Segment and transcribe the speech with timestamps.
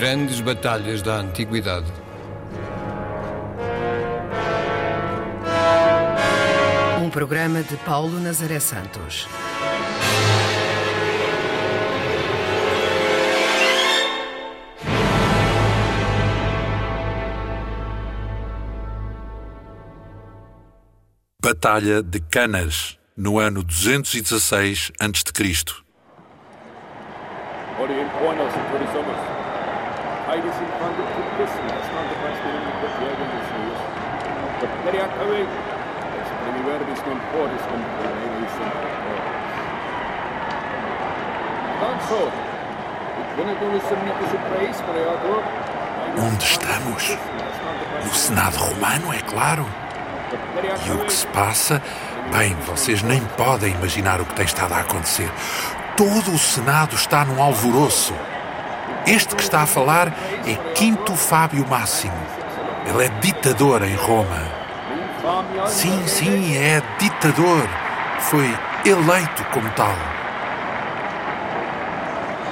[0.00, 1.92] Grandes batalhas da antiguidade.
[7.04, 9.28] Um programa de Paulo Nazaré Santos.
[21.42, 25.84] Batalha de Canas, no ano 216 a.C.
[41.80, 42.30] Danso,
[46.18, 47.16] Onde estamos?
[48.04, 49.66] No Senado Romano, é claro.
[50.86, 51.80] E o que se passa?
[52.30, 55.30] Bem, vocês nem podem imaginar o que tem estado a acontecer.
[55.96, 58.14] Todo o Senado está num alvoroço.
[59.06, 60.08] Este que está a falar
[60.46, 62.20] é Quinto Fábio Máximo.
[62.86, 64.59] Ele é ditador em Roma.
[65.66, 67.68] Sim, sim, é ditador.
[68.20, 68.46] Foi
[68.84, 69.94] eleito como tal.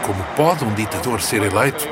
[0.02, 1.88] Como pode um ditador ser eleito?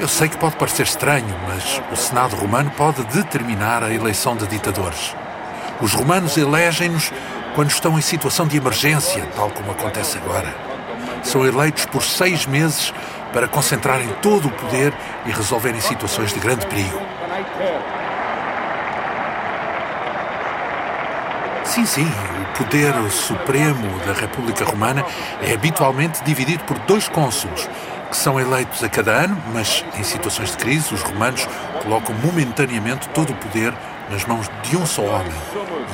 [0.00, 4.46] Eu sei que pode parecer estranho, mas o Senado romano pode determinar a eleição de
[4.46, 5.14] ditadores.
[5.80, 7.12] Os romanos elegem-nos
[7.54, 10.54] quando estão em situação de emergência, tal como acontece agora.
[11.22, 12.92] São eleitos por seis meses
[13.32, 14.92] para concentrarem todo o poder
[15.24, 17.00] e resolverem situações de grande perigo.
[21.76, 25.04] Sim, sim, o poder supremo da República Romana
[25.42, 27.68] é habitualmente dividido por dois cônsules,
[28.08, 31.46] que são eleitos a cada ano, mas em situações de crise, os romanos
[31.82, 33.74] colocam momentaneamente todo o poder
[34.10, 35.34] nas mãos de um só homem.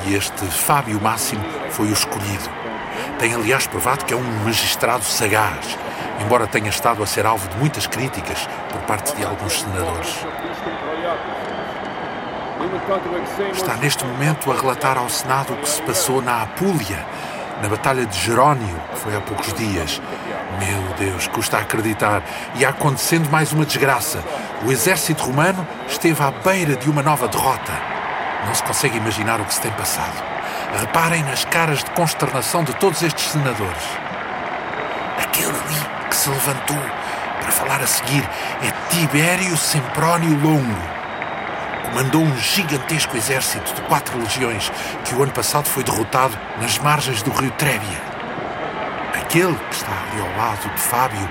[0.07, 2.49] E este Fábio Máximo foi o escolhido.
[3.19, 5.77] Tem, aliás, provado que é um magistrado sagaz,
[6.21, 10.25] embora tenha estado a ser alvo de muitas críticas por parte de alguns senadores.
[13.53, 17.05] Está neste momento a relatar ao Senado o que se passou na Apulia,
[17.63, 20.01] na Batalha de Jerónio, que foi há poucos dias.
[20.59, 22.23] Meu Deus, custa acreditar.
[22.55, 24.25] E acontecendo mais uma desgraça.
[24.65, 27.73] O exército romano esteve à beira de uma nova derrota.
[28.47, 30.23] Não se consegue imaginar o que se tem passado.
[30.81, 33.85] Reparem nas caras de consternação de todos estes senadores.
[35.19, 36.81] Aquele ali que se levantou
[37.41, 38.27] para falar a seguir
[38.63, 41.02] é Tibério Semprónio Longo.
[41.93, 44.73] Comandou um gigantesco exército de quatro legiões
[45.05, 48.01] que o ano passado foi derrotado nas margens do rio Trébia.
[49.13, 51.29] Aquele que está ali ao lado de Fábio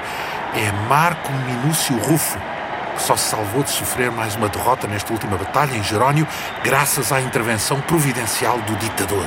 [0.53, 2.37] é Marco Minúcio Rufo,
[2.95, 6.27] que só se salvou de sofrer mais uma derrota nesta última batalha em Jerónio,
[6.63, 9.25] graças à intervenção providencial do ditador.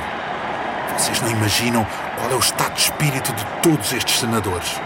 [0.97, 1.85] Vocês não imaginam
[2.17, 4.79] qual é o estado de espírito de todos estes senadores.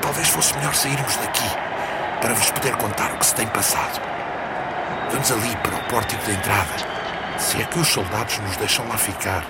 [0.00, 1.71] Talvez fosse melhor sairmos daqui
[2.22, 4.00] para vos poder contar o que se tem passado.
[5.10, 8.96] Vamos ali para o pórtico da entrada, se é que os soldados nos deixam lá
[8.96, 9.44] ficar.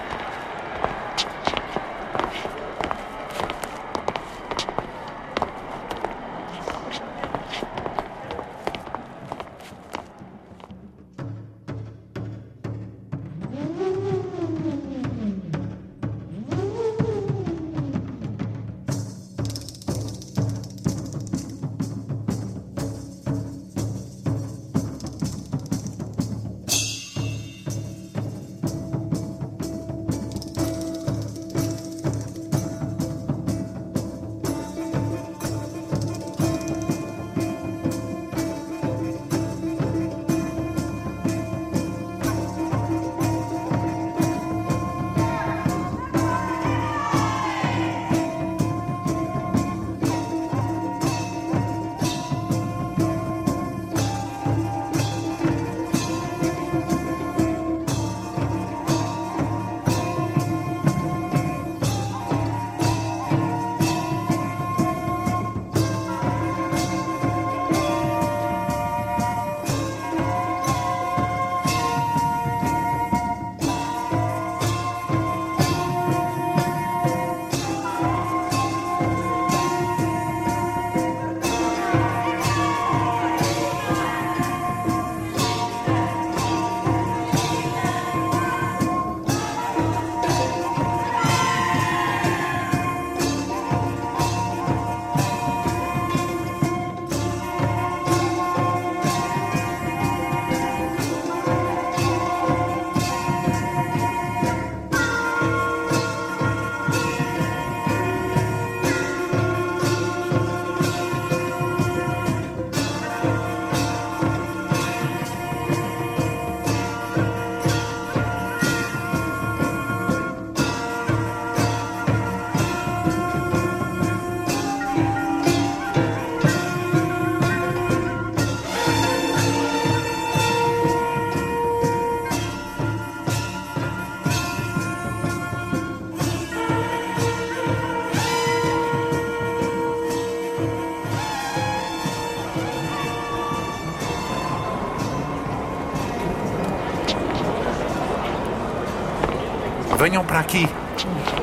[150.02, 150.68] Venham para aqui.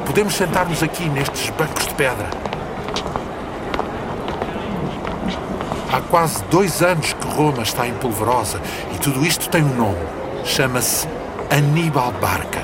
[0.05, 2.27] Podemos sentar-nos aqui nestes bancos de pedra.
[5.89, 8.59] Há quase dois anos que Roma está em polvorosa
[8.93, 10.05] e tudo isto tem um nome.
[10.43, 11.07] Chama-se
[11.49, 12.61] Aníbal Barca.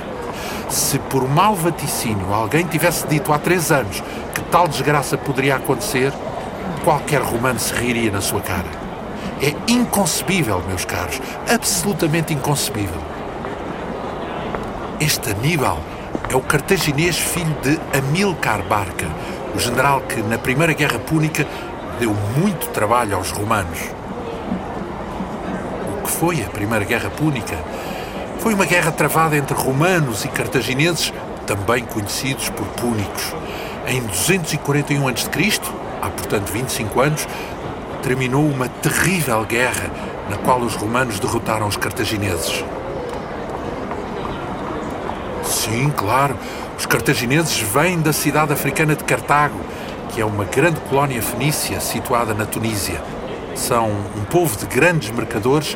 [0.68, 4.04] Se por mau vaticínio alguém tivesse dito há três anos
[4.34, 6.12] que tal desgraça poderia acontecer,
[6.84, 8.68] qualquer romano se riria na sua cara.
[9.42, 13.15] É inconcebível, meus caros, absolutamente inconcebível.
[15.00, 15.78] Este Aníbal
[16.30, 19.06] é o cartaginês filho de Amílcar Barca,
[19.54, 21.46] o general que, na Primeira Guerra Púnica,
[22.00, 23.78] deu muito trabalho aos romanos.
[25.94, 27.58] O que foi a Primeira Guerra Púnica?
[28.40, 31.12] Foi uma guerra travada entre romanos e cartagineses,
[31.46, 33.34] também conhecidos por púnicos.
[33.88, 35.62] Em 241 a.C.,
[36.02, 37.28] há portanto 25 anos,
[38.02, 39.92] terminou uma terrível guerra
[40.30, 42.64] na qual os romanos derrotaram os cartagineses.
[45.76, 46.38] Sim, claro,
[46.78, 49.60] os cartagineses vêm da cidade africana de Cartago,
[50.08, 53.04] que é uma grande colónia fenícia situada na Tunísia.
[53.56, 55.76] São um povo de grandes mercadores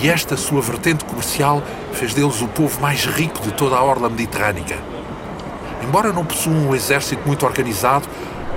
[0.00, 1.62] e esta sua vertente comercial
[1.92, 4.78] fez deles o povo mais rico de toda a orla mediterrânica.
[5.86, 8.08] Embora não possuam um exército muito organizado,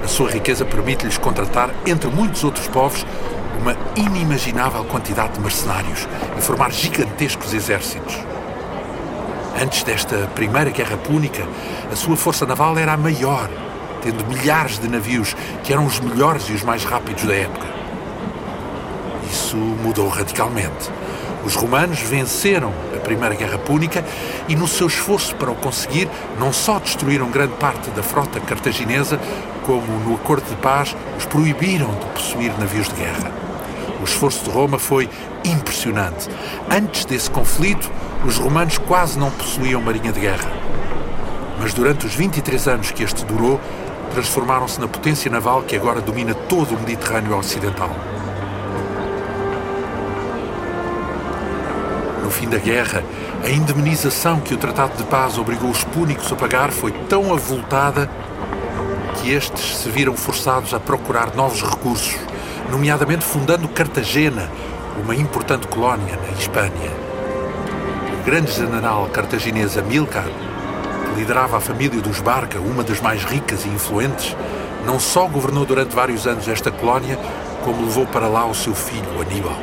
[0.02, 3.06] a sua riqueza permite-lhes contratar, entre muitos outros povos,
[3.60, 6.08] uma inimaginável quantidade de mercenários
[6.38, 8.37] e formar gigantescos exércitos.
[9.60, 11.44] Antes desta Primeira Guerra Púnica,
[11.92, 13.50] a sua força naval era a maior,
[14.04, 17.66] tendo milhares de navios que eram os melhores e os mais rápidos da época.
[19.32, 20.92] Isso mudou radicalmente.
[21.44, 24.06] Os romanos venceram a Primeira Guerra Púnica
[24.48, 26.08] e, no seu esforço para o conseguir,
[26.40, 29.20] não só destruíram grande parte da frota cartaginesa,
[29.66, 33.47] como, no acordo de paz, os proibiram de possuir navios de guerra.
[34.00, 35.10] O esforço de Roma foi
[35.44, 36.30] impressionante.
[36.70, 37.90] Antes desse conflito,
[38.26, 40.52] os romanos quase não possuíam marinha de guerra.
[41.60, 43.60] Mas durante os 23 anos que este durou,
[44.14, 47.90] transformaram-se na potência naval que agora domina todo o Mediterrâneo Ocidental.
[52.24, 53.04] No fim da guerra,
[53.44, 58.10] a indemnização que o Tratado de Paz obrigou os púnicos a pagar foi tão avultada
[59.16, 62.18] que estes se viram forçados a procurar novos recursos,
[62.70, 64.50] nomeadamente fundando Cartagena,
[65.02, 66.92] uma importante colónia na Espanha.
[68.20, 73.66] O grande general cartaginês Amílcar, que liderava a família dos Barca, uma das mais ricas
[73.66, 74.36] e influentes,
[74.86, 77.18] não só governou durante vários anos esta colónia,
[77.64, 79.58] como levou para lá o seu filho Aníbal.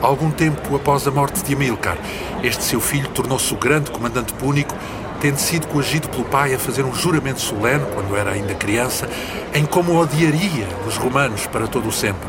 [0.00, 1.98] Algum tempo após a morte de Amílcar,
[2.42, 4.74] este seu filho tornou-se o grande comandante púnico,
[5.20, 9.08] tendo sido coagido pelo pai a fazer um juramento solene, quando era ainda criança,
[9.54, 12.28] em como odiaria os romanos para todo o sempre.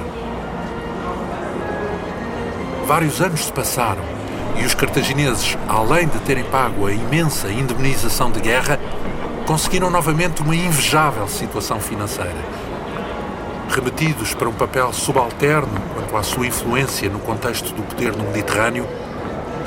[2.85, 4.03] Vários anos se passaram
[4.59, 8.79] e os cartagineses, além de terem pago a imensa indemnização de guerra,
[9.45, 12.69] conseguiram novamente uma invejável situação financeira
[13.69, 18.87] remetidos para um papel subalterno quanto à sua influência no contexto do poder no Mediterrâneo,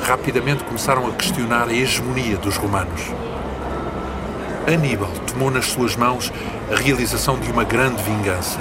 [0.03, 3.01] rapidamente começaram a questionar a hegemonia dos romanos.
[4.67, 6.33] Aníbal tomou nas suas mãos
[6.71, 8.61] a realização de uma grande vingança.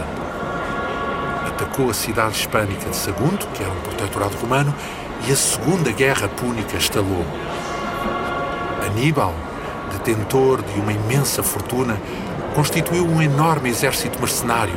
[1.48, 4.74] Atacou a cidade hispânica de Sagunto, que era um protetorado romano,
[5.28, 7.26] e a Segunda Guerra Púnica estalou.
[8.86, 9.34] Aníbal,
[9.92, 12.00] detentor de uma imensa fortuna,
[12.56, 14.76] constituiu um enorme exército mercenário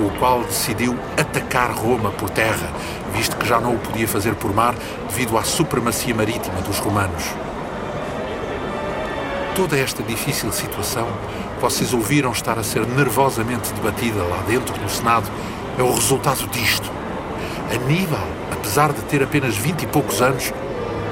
[0.00, 2.72] com o qual decidiu atacar Roma por terra,
[3.12, 4.74] visto que já não o podia fazer por mar
[5.10, 7.22] devido à supremacia marítima dos romanos.
[9.54, 11.06] Toda esta difícil situação,
[11.60, 15.30] vocês ouviram estar a ser nervosamente debatida lá dentro no Senado,
[15.78, 16.90] é o resultado disto.
[17.70, 20.50] Aníbal, apesar de ter apenas vinte e poucos anos,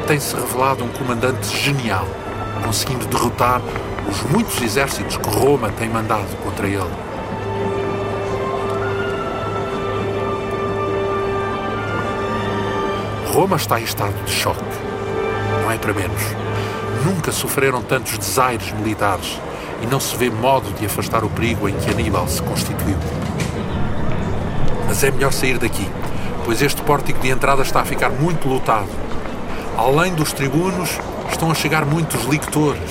[0.07, 2.07] tem-se revelado um comandante genial,
[2.65, 3.61] conseguindo derrotar
[4.09, 7.08] os muitos exércitos que Roma tem mandado contra ele.
[13.39, 14.65] Roma está em estado de choque.
[15.63, 16.21] Não é para menos.
[17.05, 19.39] Nunca sofreram tantos desaires militares
[19.81, 22.97] e não se vê modo de afastar o perigo em que Aníbal se constituiu.
[24.89, 25.89] Mas é melhor sair daqui,
[26.45, 28.89] pois este pórtico de entrada está a ficar muito lotado.
[29.77, 30.99] Além dos tribunos,
[31.31, 32.91] estão a chegar muitos lictores.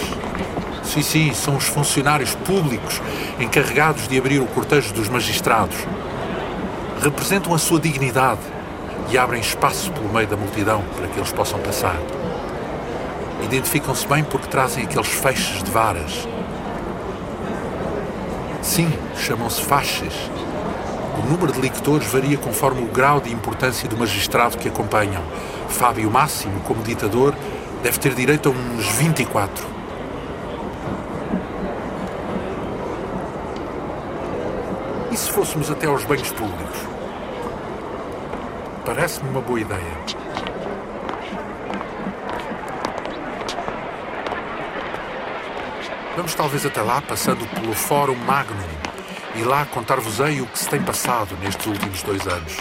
[0.82, 3.02] Sim, sim, são os funcionários públicos
[3.38, 5.76] encarregados de abrir o cortejo dos magistrados.
[7.02, 8.40] Representam a sua dignidade
[9.10, 11.96] e abrem espaço pelo meio da multidão para que eles possam passar.
[13.44, 16.28] Identificam-se bem porque trazem aqueles feixes de varas.
[18.62, 20.14] Sim, chamam-se faixas.
[21.24, 25.24] O número de lictores varia conforme o grau de importância do magistrado que acompanham.
[25.70, 27.34] Fábio Máximo, como ditador,
[27.84, 29.66] Deve ter direito a uns 24.
[35.12, 36.97] E se fôssemos até aos banhos públicos?
[38.88, 39.82] Parece-me uma boa ideia.
[46.16, 48.56] Vamos talvez até lá, passando pelo Fórum Magnum,
[49.36, 52.56] e lá contar-vos-ei o que se tem passado nestes últimos dois anos.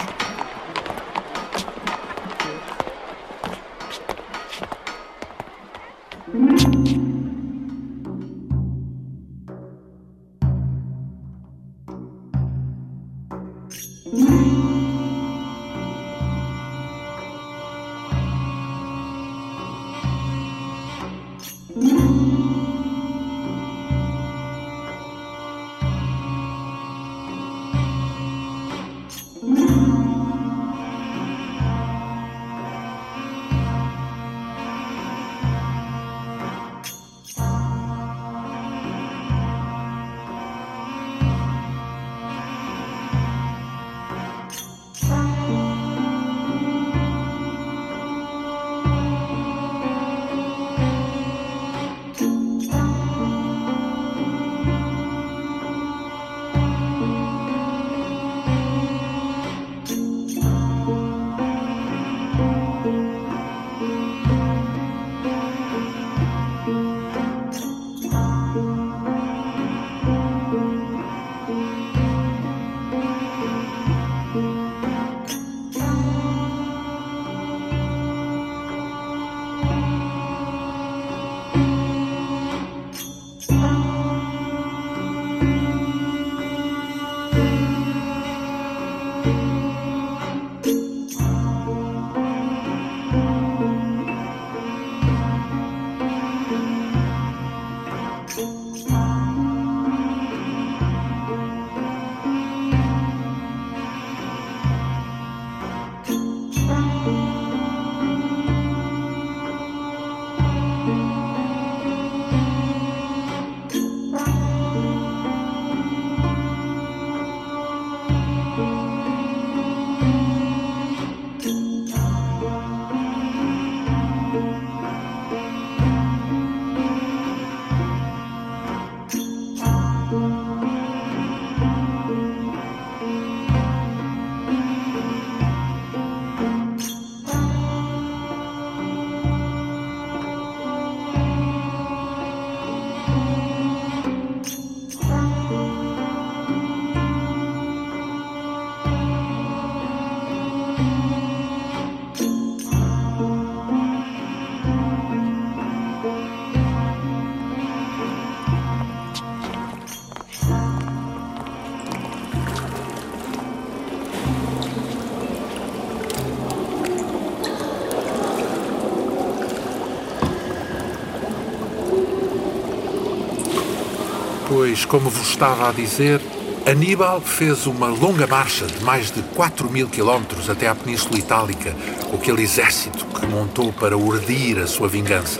[174.67, 176.19] Pois, como vos estava a dizer,
[176.65, 181.73] Aníbal fez uma longa marcha de mais de 4 mil quilómetros até à Península Itálica
[182.11, 185.39] com aquele exército que montou para urdir a sua vingança.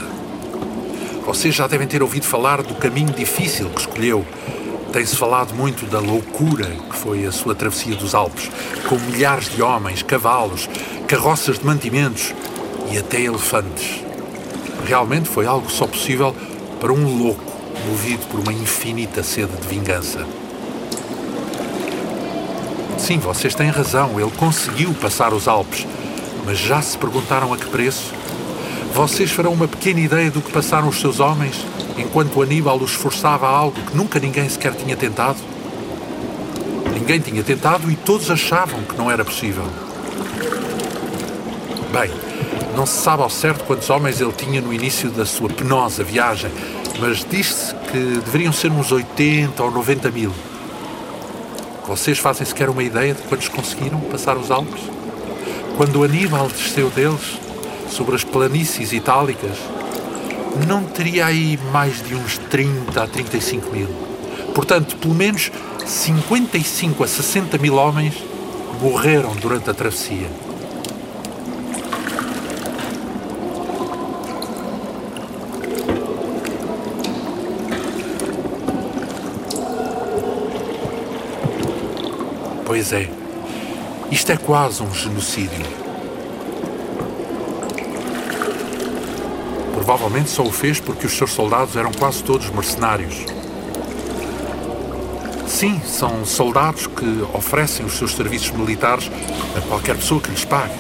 [1.26, 4.26] Vocês já devem ter ouvido falar do caminho difícil que escolheu.
[4.94, 8.50] Tem-se falado muito da loucura que foi a sua travessia dos Alpes,
[8.88, 10.70] com milhares de homens, cavalos,
[11.06, 12.34] carroças de mantimentos
[12.90, 14.06] e até elefantes.
[14.86, 16.34] Realmente foi algo só possível
[16.80, 17.47] para um louco
[17.88, 20.26] movido por uma infinita sede de vingança.
[22.98, 25.88] Sim, vocês têm razão, ele conseguiu passar os Alpes,
[26.46, 28.14] mas já se perguntaram a que preço?
[28.94, 31.66] Vocês farão uma pequena ideia do que passaram os seus homens
[31.98, 35.38] enquanto Aníbal os forçava a algo que nunca ninguém sequer tinha tentado?
[36.94, 39.64] Ninguém tinha tentado e todos achavam que não era possível.
[41.94, 42.12] Bem,
[42.78, 46.52] não se sabe ao certo quantos homens ele tinha no início da sua penosa viagem,
[47.00, 50.32] mas diz-se que deveriam ser uns 80 ou 90 mil.
[51.88, 54.80] Vocês fazem sequer uma ideia de quantos conseguiram passar os Alpes?
[55.76, 57.40] Quando Aníbal desceu deles,
[57.90, 59.58] sobre as planícies itálicas,
[60.68, 63.90] não teria aí mais de uns 30 a 35 mil.
[64.54, 65.52] Portanto, pelo menos
[65.84, 68.14] 55 a 60 mil homens
[68.80, 70.30] morreram durante a travessia.
[82.78, 83.10] Pois é,
[84.12, 85.66] isto é quase um genocídio.
[89.74, 93.26] Provavelmente só o fez porque os seus soldados eram quase todos mercenários.
[95.48, 99.10] Sim, são soldados que oferecem os seus serviços militares
[99.58, 100.76] a qualquer pessoa que lhes pague.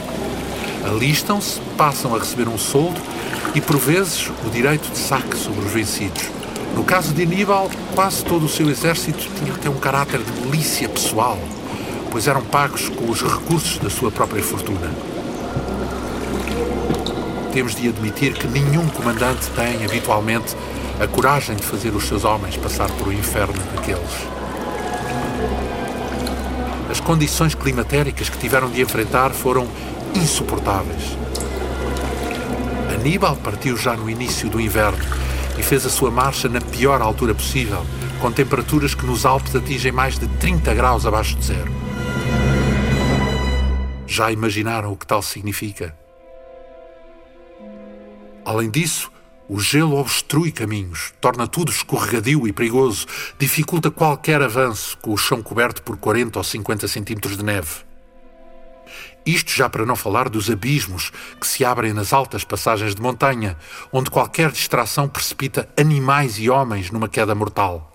[0.86, 3.02] Alistam-se, passam a receber um soldo
[3.56, 6.30] e, por vezes, o direito de saque sobre os vencidos.
[6.76, 10.88] No caso de Aníbal, quase todo o seu exército tinha até um caráter de milícia
[10.88, 11.40] pessoal,
[12.18, 14.92] pois eram pagos com os recursos da sua própria fortuna.
[17.54, 20.58] Temos de admitir que nenhum comandante tem, habitualmente,
[21.00, 24.02] a coragem de fazer os seus homens passar por o inferno daqueles.
[26.90, 29.68] As condições climatéricas que tiveram de enfrentar foram
[30.16, 31.16] insuportáveis.
[32.96, 35.06] Aníbal partiu já no início do inverno
[35.56, 37.86] e fez a sua marcha na pior altura possível,
[38.20, 41.87] com temperaturas que nos Alpes atingem mais de 30 graus abaixo de zero.
[44.08, 45.94] Já imaginaram o que tal significa?
[48.46, 49.12] Além disso,
[49.50, 53.06] o gelo obstrui caminhos, torna tudo escorregadio e perigoso,
[53.38, 57.86] dificulta qualquer avanço com o chão coberto por 40 ou 50 centímetros de neve.
[59.26, 63.58] Isto já para não falar dos abismos que se abrem nas altas passagens de montanha,
[63.92, 67.92] onde qualquer distração precipita animais e homens numa queda mortal.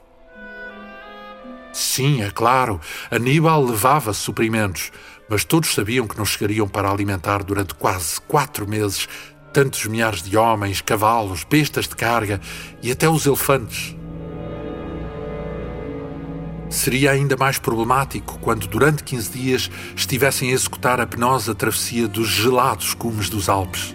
[1.72, 2.78] Sim, é claro,
[3.10, 4.92] Aníbal levava suprimentos,
[5.28, 9.08] mas todos sabiam que não chegariam para alimentar durante quase quatro meses
[9.52, 12.40] tantos milhares de homens, cavalos, bestas de carga
[12.82, 13.94] e até os elefantes.
[16.70, 22.28] Seria ainda mais problemático quando, durante 15 dias, estivessem a executar a penosa travessia dos
[22.28, 23.94] gelados cumes dos Alpes.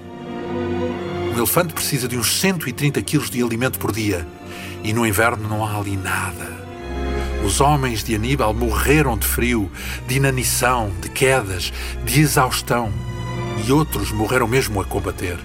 [1.33, 4.27] Um elefante precisa de uns 130 quilos de alimento por dia
[4.83, 6.56] e no inverno não há ali nada.
[7.47, 9.71] Os homens de Aníbal morreram de frio,
[10.05, 11.71] de inanição, de quedas,
[12.03, 12.91] de exaustão
[13.65, 15.39] e outros morreram mesmo a combater.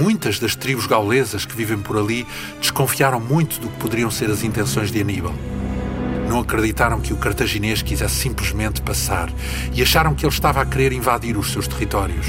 [0.00, 2.24] Muitas das tribos gaulesas que vivem por ali
[2.60, 5.34] desconfiaram muito do que poderiam ser as intenções de Aníbal.
[6.28, 9.32] Não acreditaram que o cartaginês quisesse simplesmente passar
[9.74, 12.28] e acharam que ele estava a querer invadir os seus territórios.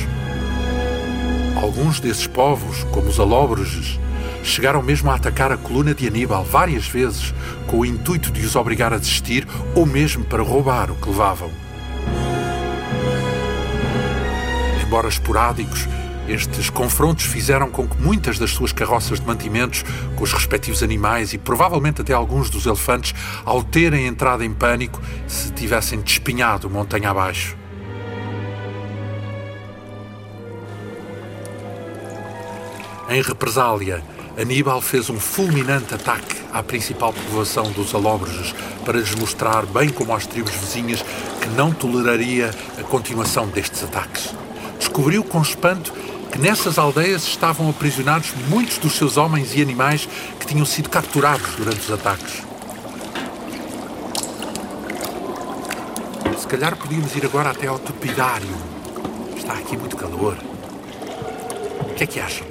[1.55, 3.99] Alguns desses povos, como os alóbroges,
[4.43, 7.33] chegaram mesmo a atacar a coluna de Aníbal várias vezes
[7.67, 11.51] com o intuito de os obrigar a desistir ou mesmo para roubar o que levavam.
[14.83, 15.87] Embora esporádicos,
[16.27, 19.83] estes confrontos fizeram com que muitas das suas carroças de mantimentos,
[20.15, 25.01] com os respectivos animais e provavelmente até alguns dos elefantes, ao terem entrado em pânico,
[25.27, 27.57] se tivessem despinhado montanha abaixo.
[33.09, 34.03] Em represália,
[34.39, 40.15] Aníbal fez um fulminante ataque à principal povoação dos Alóbroges para lhes mostrar, bem como
[40.15, 41.03] às tribos vizinhas,
[41.41, 42.49] que não toleraria
[42.79, 44.33] a continuação destes ataques.
[44.77, 45.91] Descobriu com espanto
[46.31, 50.07] que nessas aldeias estavam aprisionados muitos dos seus homens e animais
[50.39, 52.41] que tinham sido capturados durante os ataques.
[56.37, 58.55] Se calhar podíamos ir agora até ao tupidário.
[59.35, 60.37] Está aqui muito calor.
[61.81, 62.48] O que é que acham?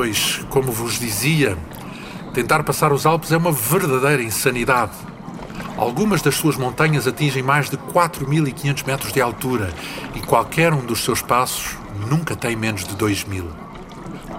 [0.00, 1.58] Pois, como vos dizia,
[2.32, 4.92] tentar passar os Alpes é uma verdadeira insanidade.
[5.76, 9.74] Algumas das suas montanhas atingem mais de 4.500 metros de altura
[10.14, 11.76] e qualquer um dos seus passos
[12.08, 13.44] nunca tem menos de 2.000.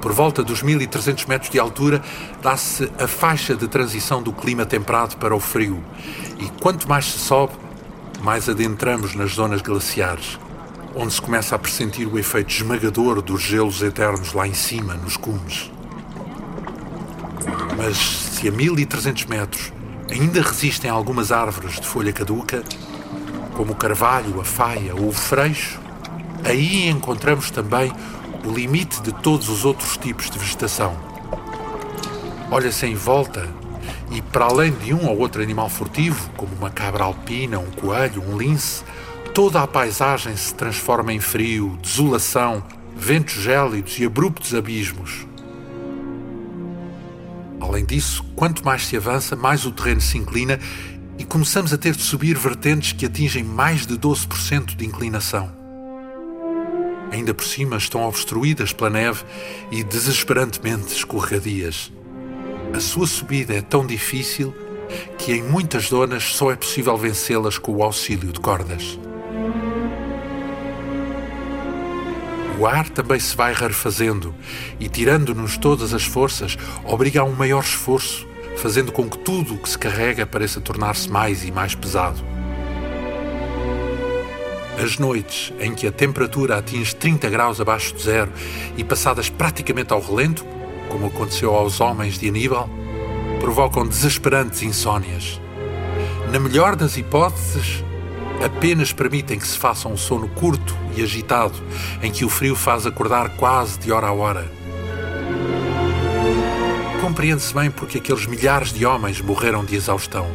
[0.02, 2.02] Por volta dos 1.300 metros de altura
[2.42, 5.84] dá-se a faixa de transição do clima temperado para o frio
[6.40, 7.52] e quanto mais se sobe,
[8.22, 10.40] mais adentramos nas zonas glaciares
[11.02, 15.16] onde se começa a pressentir o efeito esmagador dos gelos eternos lá em cima, nos
[15.16, 15.72] cumes.
[17.78, 19.72] Mas se a 1300 metros
[20.12, 22.62] ainda resistem algumas árvores de folha caduca,
[23.54, 25.80] como o carvalho, a faia ou o freixo,
[26.44, 27.94] aí encontramos também
[28.46, 30.98] o limite de todos os outros tipos de vegetação.
[32.52, 33.48] Olha-se em volta
[34.12, 38.22] e, para além de um ou outro animal furtivo, como uma cabra alpina, um coelho,
[38.22, 38.84] um lince,
[39.34, 42.64] Toda a paisagem se transforma em frio, desolação,
[42.96, 45.28] ventos gélidos e abruptos abismos.
[47.62, 50.60] Além disso, quanto mais se avança, mais o terreno se inclina
[51.18, 55.52] e começamos a ter de subir vertentes que atingem mais de 12% de inclinação.
[57.12, 59.24] Ainda por cima estão obstruídas pela neve
[59.72, 61.92] e desesperantemente escorregadias.
[62.74, 64.54] A sua subida é tão difícil
[65.18, 69.00] que em muitas zonas só é possível vencê-las com o auxílio de cordas.
[72.60, 74.36] O ar também se vai rarefazendo
[74.82, 79.58] e, tirando-nos todas as forças, obriga a um maior esforço, fazendo com que tudo o
[79.58, 82.20] que se carrega pareça tornar-se mais e mais pesado.
[84.78, 88.32] As noites em que a temperatura atinge 30 graus abaixo de zero
[88.76, 90.46] e passadas praticamente ao relento,
[90.90, 92.70] como aconteceu aos homens de Aníbal,
[93.40, 95.40] provocam desesperantes insônias.
[96.30, 97.86] Na melhor das hipóteses,
[98.44, 101.56] apenas permitem que se faça um sono curto e agitado,
[102.02, 104.52] em que o frio faz acordar quase de hora a hora.
[107.02, 110.28] Compreende-se bem porque aqueles milhares de homens morreram de exaustão.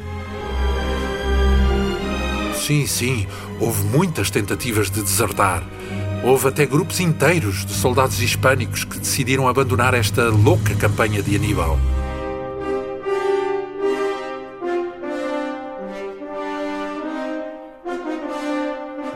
[2.54, 3.26] Sim, sim,
[3.60, 5.62] houve muitas tentativas de desertar.
[6.22, 11.78] Houve até grupos inteiros de soldados hispânicos que decidiram abandonar esta louca campanha de Aníbal.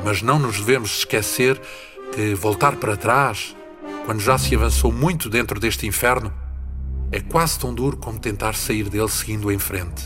[0.09, 1.61] Mas não nos devemos esquecer
[2.15, 3.55] que voltar para trás,
[4.07, 6.33] quando já se avançou muito dentro deste inferno,
[7.13, 10.03] é quase tão duro como tentar sair dele seguindo em frente.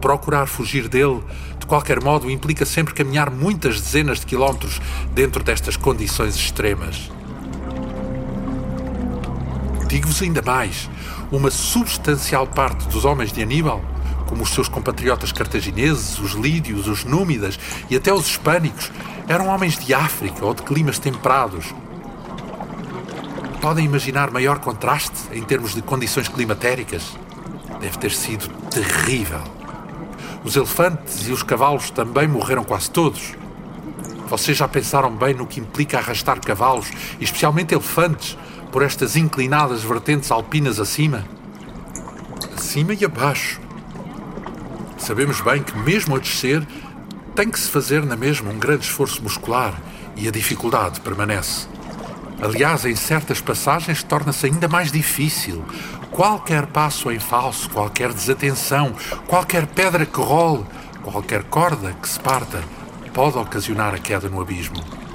[0.00, 1.22] Procurar fugir dele,
[1.58, 4.80] de qualquer modo, implica sempre caminhar muitas dezenas de quilómetros
[5.12, 7.10] dentro destas condições extremas.
[9.86, 10.88] Digo-vos ainda mais:
[11.30, 13.84] uma substancial parte dos homens de Aníbal
[14.28, 18.92] como os seus compatriotas cartagineses, os lídios, os númidas e até os hispânicos,
[19.26, 21.74] eram homens de África ou de climas temperados.
[23.60, 27.16] Podem imaginar maior contraste em termos de condições climatéricas?
[27.80, 29.42] Deve ter sido terrível.
[30.44, 33.34] Os elefantes e os cavalos também morreram quase todos.
[34.28, 38.36] Vocês já pensaram bem no que implica arrastar cavalos, especialmente elefantes,
[38.70, 41.24] por estas inclinadas vertentes alpinas acima?
[42.54, 43.67] Acima e abaixo
[44.98, 46.66] Sabemos bem que, mesmo a descer,
[47.34, 49.80] tem que se fazer na mesma um grande esforço muscular
[50.16, 51.68] e a dificuldade permanece.
[52.40, 55.64] Aliás, em certas passagens torna-se ainda mais difícil.
[56.10, 58.94] Qualquer passo em falso, qualquer desatenção,
[59.26, 60.64] qualquer pedra que role,
[61.02, 62.62] qualquer corda que se parta,
[63.12, 65.07] pode ocasionar a queda no abismo.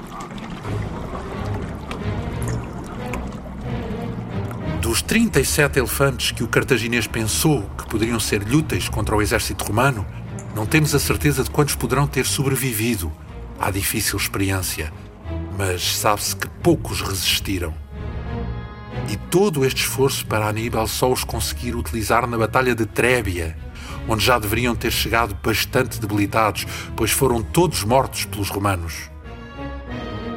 [4.94, 10.06] Dos 37 elefantes que o cartaginês pensou que poderiam ser úteis contra o exército romano,
[10.54, 13.10] não temos a certeza de quantos poderão ter sobrevivido
[13.58, 14.92] à difícil experiência,
[15.58, 17.74] mas sabe-se que poucos resistiram.
[19.10, 23.58] E todo este esforço para Aníbal só os conseguir utilizar na Batalha de Trébia,
[24.06, 29.12] onde já deveriam ter chegado bastante debilitados, pois foram todos mortos pelos romanos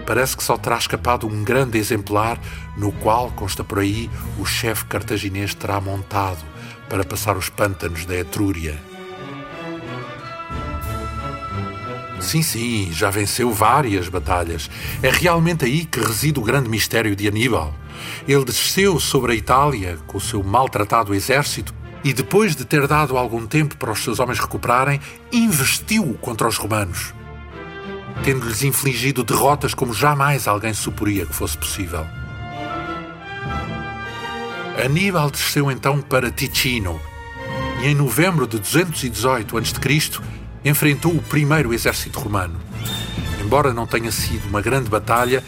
[0.07, 2.39] parece que só terá escapado um grande exemplar
[2.77, 6.43] no qual, consta por aí, o chefe cartaginês terá montado
[6.87, 8.79] para passar os pântanos da Etrúria.
[12.21, 14.69] Sim, sim, já venceu várias batalhas.
[15.01, 17.73] É realmente aí que reside o grande mistério de Aníbal.
[18.27, 23.17] Ele desceu sobre a Itália com o seu maltratado exército e, depois de ter dado
[23.17, 27.13] algum tempo para os seus homens recuperarem, investiu contra os romanos
[28.23, 32.05] tendo-lhes infligido derrotas como jamais alguém suporia que fosse possível.
[34.83, 36.99] Aníbal desceu então para Ticino
[37.81, 40.19] e, em novembro de 218 a.C.,
[40.63, 42.59] enfrentou o primeiro exército romano.
[43.41, 45.43] Embora não tenha sido uma grande batalha,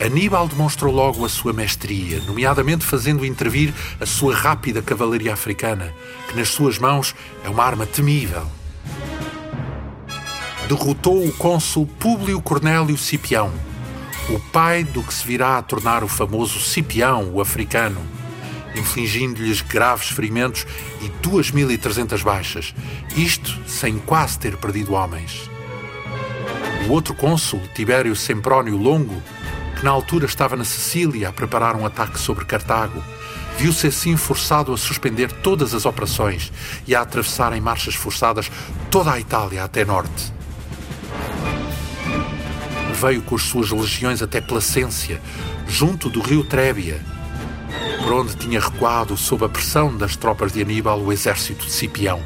[0.00, 5.92] Aníbal demonstrou logo a sua mestria, nomeadamente fazendo intervir a sua rápida cavalaria africana,
[6.28, 7.14] que nas suas mãos
[7.44, 8.46] é uma arma temível
[10.68, 13.50] derrotou o cônsul Públio Cornélio Cipião,
[14.28, 17.98] o pai do que se virá a tornar o famoso Cipião, o africano,
[18.74, 20.66] infligindo-lhes graves ferimentos
[21.00, 22.74] e 2.300 baixas,
[23.16, 25.50] isto sem quase ter perdido homens.
[26.88, 29.22] O outro cônsul, Tibério Semprónio Longo,
[29.76, 33.02] que na altura estava na Sicília a preparar um ataque sobre Cartago,
[33.58, 36.52] viu-se assim forçado a suspender todas as operações
[36.86, 38.50] e a atravessar em marchas forçadas
[38.90, 40.38] toda a Itália até norte
[42.98, 45.20] veio com as suas legiões até Placência,
[45.68, 47.00] junto do rio Trébia,
[48.02, 52.22] por onde tinha recuado sob a pressão das tropas de Aníbal o exército de Cipião.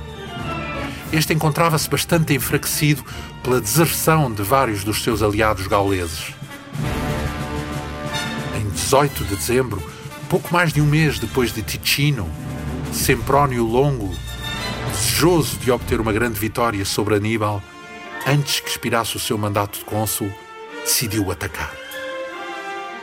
[1.12, 3.04] Este encontrava-se bastante enfraquecido
[3.42, 6.32] pela deserção de vários dos seus aliados gauleses.
[8.56, 9.82] Em 18 de dezembro,
[10.28, 12.30] pouco mais de um mês depois de Ticino,
[12.92, 14.14] Semprónio Longo,
[14.90, 17.62] desejoso de obter uma grande vitória sobre Aníbal,
[18.26, 20.32] antes que expirasse o seu mandato de cônsul,
[20.84, 21.72] decidiu atacar.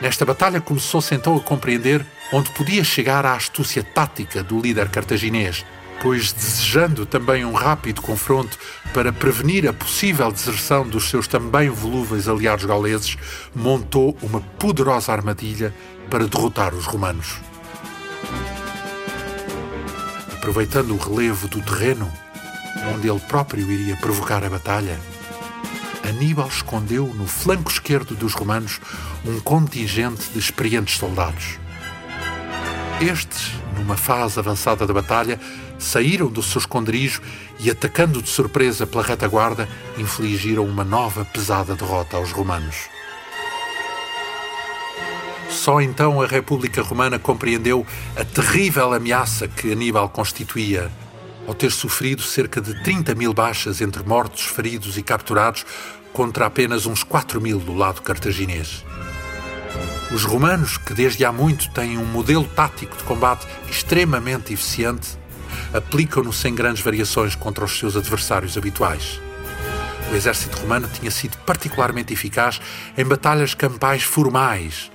[0.00, 5.64] Nesta batalha começou-se então a compreender onde podia chegar a astúcia tática do líder cartaginês,
[6.00, 8.58] pois desejando também um rápido confronto
[8.94, 13.16] para prevenir a possível deserção dos seus também volúveis aliados gauleses,
[13.54, 15.74] montou uma poderosa armadilha
[16.08, 17.38] para derrotar os romanos.
[20.32, 22.10] Aproveitando o relevo do terreno,
[22.94, 24.98] onde ele próprio iria provocar a batalha,
[26.08, 28.80] Aníbal escondeu no flanco esquerdo dos romanos
[29.24, 31.58] um contingente de experientes soldados.
[33.00, 35.40] Estes, numa fase avançada da batalha,
[35.78, 37.22] saíram do seu esconderijo
[37.58, 42.90] e, atacando de surpresa pela retaguarda, infligiram uma nova pesada derrota aos romanos.
[45.48, 50.90] Só então a República Romana compreendeu a terrível ameaça que Aníbal constituía,
[51.48, 55.64] ao ter sofrido cerca de 30 mil baixas entre mortos, feridos e capturados,
[56.12, 58.84] contra apenas uns 4 mil do lado cartaginês.
[60.12, 65.16] Os romanos, que desde há muito têm um modelo tático de combate extremamente eficiente,
[65.72, 69.20] aplicam-no sem grandes variações contra os seus adversários habituais.
[70.10, 72.60] O exército romano tinha sido particularmente eficaz
[72.98, 74.90] em batalhas campais formais,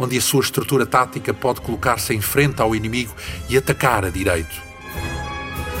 [0.00, 3.14] onde a sua estrutura tática pode colocar-se em frente ao inimigo
[3.48, 4.66] e atacar a direito.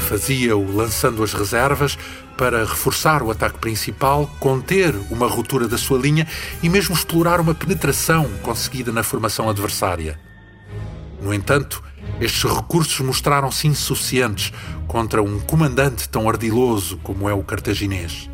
[0.08, 1.98] Fazia-o lançando as reservas
[2.36, 6.26] para reforçar o ataque principal, conter uma ruptura da sua linha
[6.62, 10.18] e mesmo explorar uma penetração conseguida na formação adversária.
[11.20, 11.82] No entanto,
[12.20, 14.52] estes recursos mostraram-se insuficientes
[14.86, 18.30] contra um comandante tão ardiloso como é o cartaginês.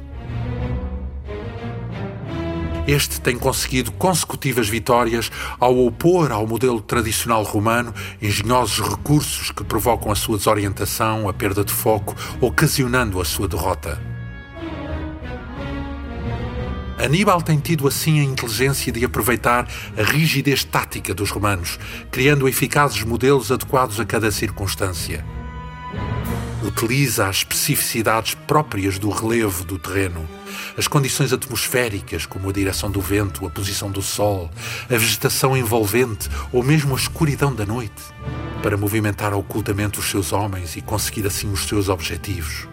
[2.87, 10.11] Este tem conseguido consecutivas vitórias ao opor ao modelo tradicional romano engenhosos recursos que provocam
[10.11, 14.01] a sua desorientação, a perda de foco, ocasionando a sua derrota.
[16.99, 21.79] Aníbal tem tido assim a inteligência de aproveitar a rigidez tática dos romanos,
[22.11, 25.25] criando eficazes modelos adequados a cada circunstância.
[26.63, 30.29] Utiliza as especificidades próprias do relevo do terreno
[30.77, 34.51] as condições atmosféricas, como a direção do vento, a posição do sol,
[34.85, 38.03] a vegetação envolvente ou mesmo a escuridão da noite,
[38.63, 42.69] para movimentar ocultamente os seus homens e conseguir assim os seus objetivos.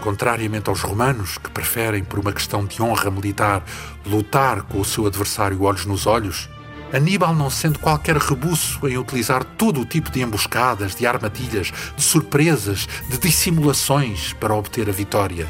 [0.00, 3.62] Contrariamente aos romanos, que preferem, por uma questão de honra militar,
[4.06, 6.48] lutar com o seu adversário olhos nos olhos,
[6.92, 12.02] Aníbal não sente qualquer rebuço em utilizar todo o tipo de emboscadas, de armadilhas, de
[12.02, 15.46] surpresas, de dissimulações para obter a vitória.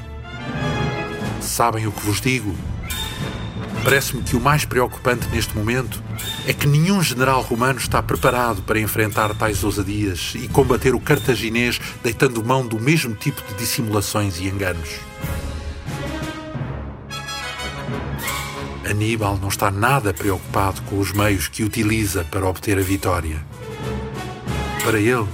[1.40, 2.54] Sabem o que vos digo?
[3.82, 6.02] Parece-me que o mais preocupante neste momento
[6.46, 11.80] é que nenhum general romano está preparado para enfrentar tais ousadias e combater o cartaginês
[12.02, 15.00] deitando mão do mesmo tipo de dissimulações e enganos.
[18.90, 23.40] Aníbal não está nada preocupado com os meios que utiliza para obter a vitória.
[24.82, 25.28] Para ele,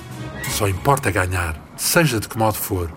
[0.51, 2.93] só importa ganhar, seja de que modo for.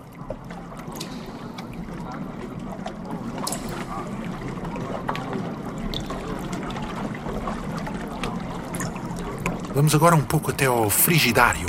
[9.74, 11.68] Vamos agora um pouco até ao frigidário.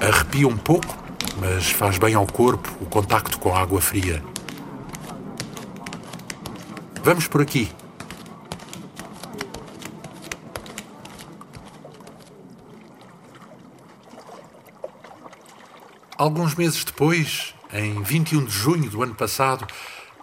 [0.00, 0.99] Arrepia um pouco
[1.40, 4.22] mas faz bem ao corpo o contacto com a água fria.
[7.02, 7.72] Vamos por aqui.
[16.16, 19.66] Alguns meses depois, em 21 de junho do ano passado,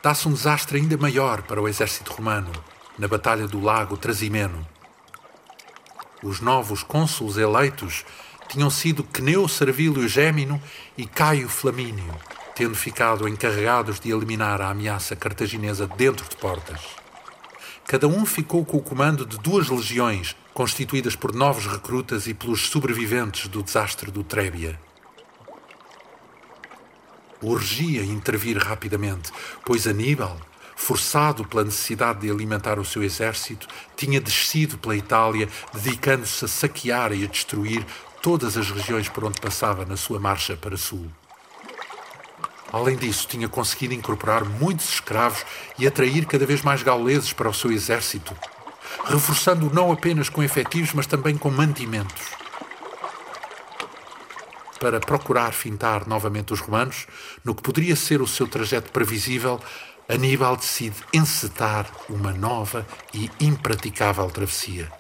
[0.04, 2.52] dá-se um desastre ainda maior para o exército romano,
[3.00, 4.64] na Batalha do Lago Trasimeno.
[6.22, 8.06] Os novos cônsules eleitos
[8.48, 10.62] tinham sido Cneu Servílio Gémino
[10.98, 12.16] e Caio Flamínio,
[12.56, 16.80] tendo ficado encarregados de eliminar a ameaça cartaginesa dentro de portas.
[17.86, 22.68] Cada um ficou com o comando de duas legiões, constituídas por novos recrutas e pelos
[22.68, 24.80] sobreviventes do desastre do Trébia.
[27.42, 29.32] Urgia intervir rapidamente,
[29.64, 30.38] pois Aníbal,
[30.76, 37.14] forçado pela necessidade de alimentar o seu exército, tinha descido pela Itália, dedicando-se a saquear
[37.14, 37.86] e a destruir
[38.22, 41.10] todas as regiões por onde passava na sua marcha para sul.
[42.72, 45.46] Além disso, tinha conseguido incorporar muitos escravos
[45.80, 48.36] e atrair cada vez mais gauleses para o seu exército,
[49.06, 52.22] reforçando-o não apenas com efetivos, mas também com mantimentos.
[54.80, 57.08] Para procurar fintar novamente os romanos,
[57.44, 59.60] no que poderia ser o seu trajeto previsível,
[60.10, 64.92] Aníbal decide encetar uma nova e impraticável travessia.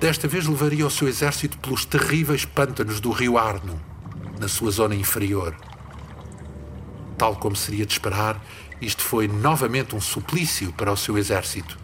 [0.00, 3.80] Desta vez levaria o seu exército pelos terríveis pântanos do rio Arno,
[4.38, 5.56] na sua zona inferior.
[7.16, 8.40] Tal como seria de esperar,
[8.80, 11.76] isto foi novamente um suplício para o seu exército.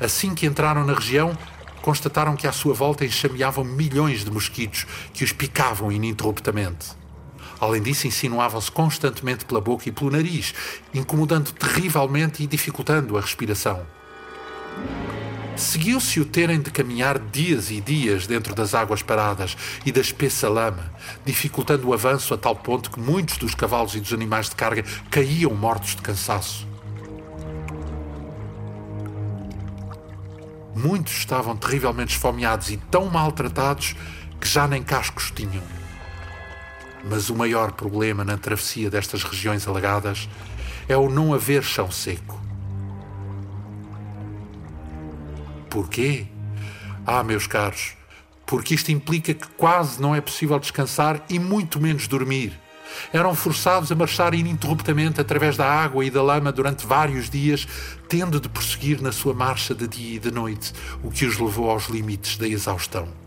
[0.00, 1.38] Assim que entraram na região,
[1.80, 6.88] constataram que à sua volta enxameavam milhões de mosquitos que os picavam ininterruptamente.
[7.60, 10.52] Além disso, insinuavam-se constantemente pela boca e pelo nariz,
[10.92, 13.86] incomodando terrivelmente e dificultando a respiração.
[15.60, 20.48] Seguiu-se o terem de caminhar dias e dias dentro das águas paradas e da espessa
[20.48, 20.90] lama,
[21.22, 24.82] dificultando o avanço a tal ponto que muitos dos cavalos e dos animais de carga
[25.10, 26.66] caíam mortos de cansaço.
[30.74, 33.94] Muitos estavam terrivelmente esfomeados e tão maltratados
[34.40, 35.62] que já nem cascos tinham.
[37.04, 40.26] Mas o maior problema na travessia destas regiões alagadas
[40.88, 42.39] é o não haver chão seco.
[45.70, 46.26] Porquê?
[47.06, 47.92] Ah, meus caros,
[48.44, 52.58] porque isto implica que quase não é possível descansar e muito menos dormir.
[53.12, 57.68] Eram forçados a marchar ininterruptamente através da água e da lama durante vários dias,
[58.08, 60.72] tendo de prosseguir na sua marcha de dia e de noite,
[61.04, 63.19] o que os levou aos limites da exaustão.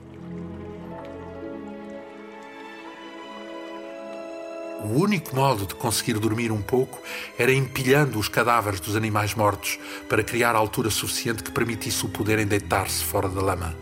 [4.83, 7.01] O único modo de conseguir dormir um pouco
[7.39, 12.45] era empilhando os cadáveres dos animais mortos para criar altura suficiente que permitisse o poderem
[12.45, 13.73] deitar-se fora da lama.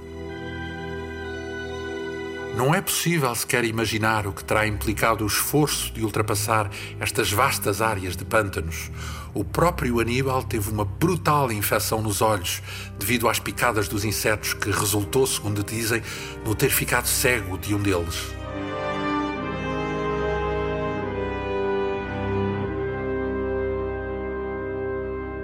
[2.56, 7.82] Não é possível sequer imaginar o que terá implicado o esforço de ultrapassar estas vastas
[7.82, 8.92] áreas de pântanos.
[9.34, 12.62] O próprio Aníbal teve uma brutal infecção nos olhos
[13.00, 16.04] devido às picadas dos insetos que resultou, segundo dizem,
[16.46, 18.41] no ter ficado cego de um deles.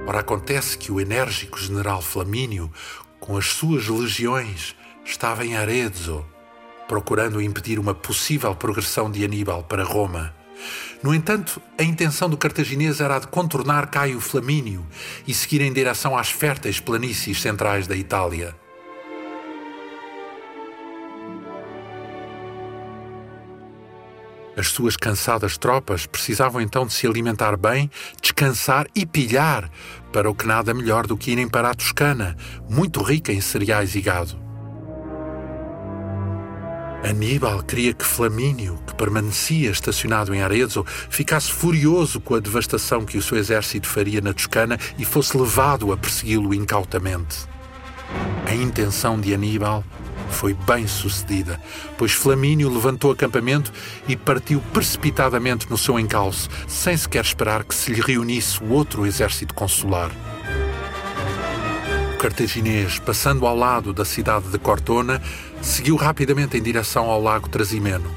[0.08, 2.72] Ora, acontece que o enérgico general Flamínio,
[3.20, 6.26] com as suas legiões, estava em Arezzo,
[6.88, 10.34] procurando impedir uma possível progressão de Aníbal para Roma.
[11.04, 14.88] No entanto, a intenção do cartaginês era a de contornar Caio Flamínio
[15.28, 18.56] e seguir em direção às férteis planícies centrais da Itália.
[24.58, 29.70] As suas cansadas tropas precisavam então de se alimentar bem, descansar e pilhar,
[30.12, 32.36] para o que nada melhor do que irem para a Toscana,
[32.68, 34.48] muito rica em cereais e gado.
[37.04, 43.18] Aníbal queria que Flamínio, que permanecia estacionado em Arezzo, ficasse furioso com a devastação que
[43.18, 47.48] o seu exército faria na Toscana e fosse levado a persegui-lo incautamente.
[48.48, 49.84] A intenção de Aníbal
[50.30, 51.60] foi bem sucedida,
[51.98, 53.72] pois Flamínio levantou acampamento
[54.08, 59.06] e partiu precipitadamente no seu encalço, sem sequer esperar que se lhe reunisse o outro
[59.06, 60.12] exército consular.
[62.14, 65.22] O cartaginês, passando ao lado da cidade de Cortona,
[65.62, 68.10] seguiu rapidamente em direção ao lago Trasimeno.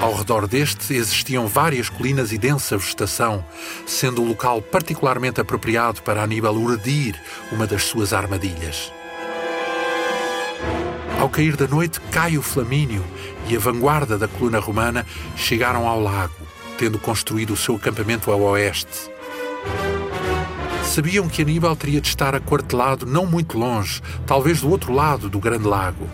[0.00, 3.44] Ao redor deste existiam várias colinas e densa vegetação,
[3.86, 7.20] sendo o local particularmente apropriado para Aníbal urdir
[7.52, 8.90] uma das suas armadilhas.
[11.20, 13.04] Ao cair da noite, Caio Flamínio
[13.46, 15.04] e a vanguarda da coluna romana
[15.36, 16.32] chegaram ao lago,
[16.78, 19.10] tendo construído o seu acampamento ao oeste.
[20.82, 25.38] Sabiam que Aníbal teria de estar aquartelado não muito longe, talvez do outro lado do
[25.38, 26.08] grande lago.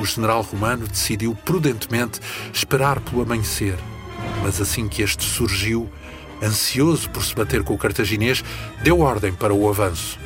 [0.00, 2.18] O general romano decidiu prudentemente
[2.52, 3.78] esperar pelo amanhecer,
[4.42, 5.88] mas assim que este surgiu,
[6.42, 8.42] ansioso por se bater com o cartaginês,
[8.82, 10.18] deu ordem para o avanço.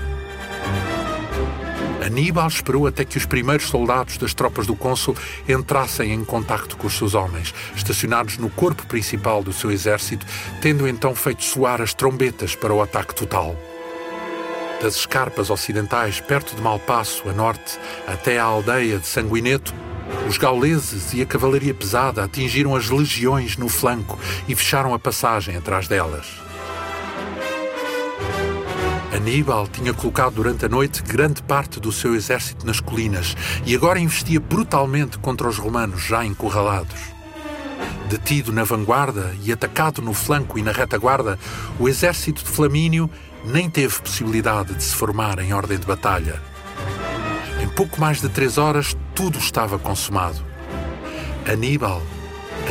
[2.05, 5.17] Aníbal esperou até que os primeiros soldados das tropas do cônsul
[5.49, 10.27] entrassem em contacto com os seus homens, estacionados no corpo principal do seu exército,
[10.61, 13.57] tendo então feito soar as trombetas para o ataque total.
[14.83, 19.73] Das escarpas ocidentais, perto de Malpasso, a norte, até à aldeia de Sanguineto,
[20.29, 25.57] os gauleses e a cavalaria pesada atingiram as legiões no flanco e fecharam a passagem
[25.57, 26.44] atrás delas.
[29.15, 34.01] Aníbal tinha colocado durante a noite grande parte do seu exército nas colinas e agora
[34.01, 36.99] investia brutalmente contra os romanos já encurralados.
[38.09, 41.39] Detido na vanguarda e atacado no flanco e na retaguarda,
[41.79, 43.09] o exército de Flamínio
[43.45, 46.43] nem teve possibilidade de se formar em ordem de batalha.
[47.63, 50.45] Em pouco mais de três horas, tudo estava consumado.
[51.47, 52.03] Aníbal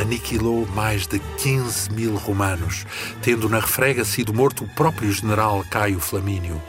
[0.00, 2.86] aniquilou mais de 15 mil romanos,
[3.22, 6.60] tendo na refrega sido morto o próprio general Caio Flamínio.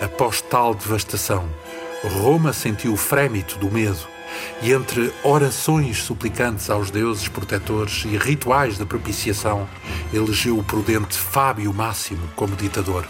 [0.00, 1.48] Após tal devastação,
[2.02, 4.08] Roma sentiu o frémito do medo
[4.62, 9.68] e, entre orações suplicantes aos deuses protetores e rituais de propiciação,
[10.12, 13.06] elegeu o prudente Fábio Máximo como ditador.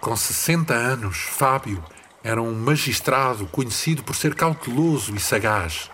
[0.00, 1.82] Com 60 anos, Fábio
[2.24, 5.90] Era um magistrado conhecido por ser cauteloso e sagaz.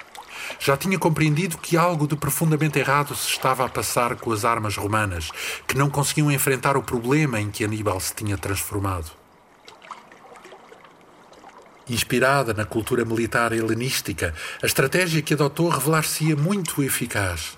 [0.61, 4.77] Já tinha compreendido que algo de profundamente errado se estava a passar com as armas
[4.77, 5.31] romanas,
[5.67, 9.11] que não conseguiam enfrentar o problema em que Aníbal se tinha transformado.
[11.89, 17.57] Inspirada na cultura militar helenística, a estratégia que adotou revelar-se-ia muito eficaz.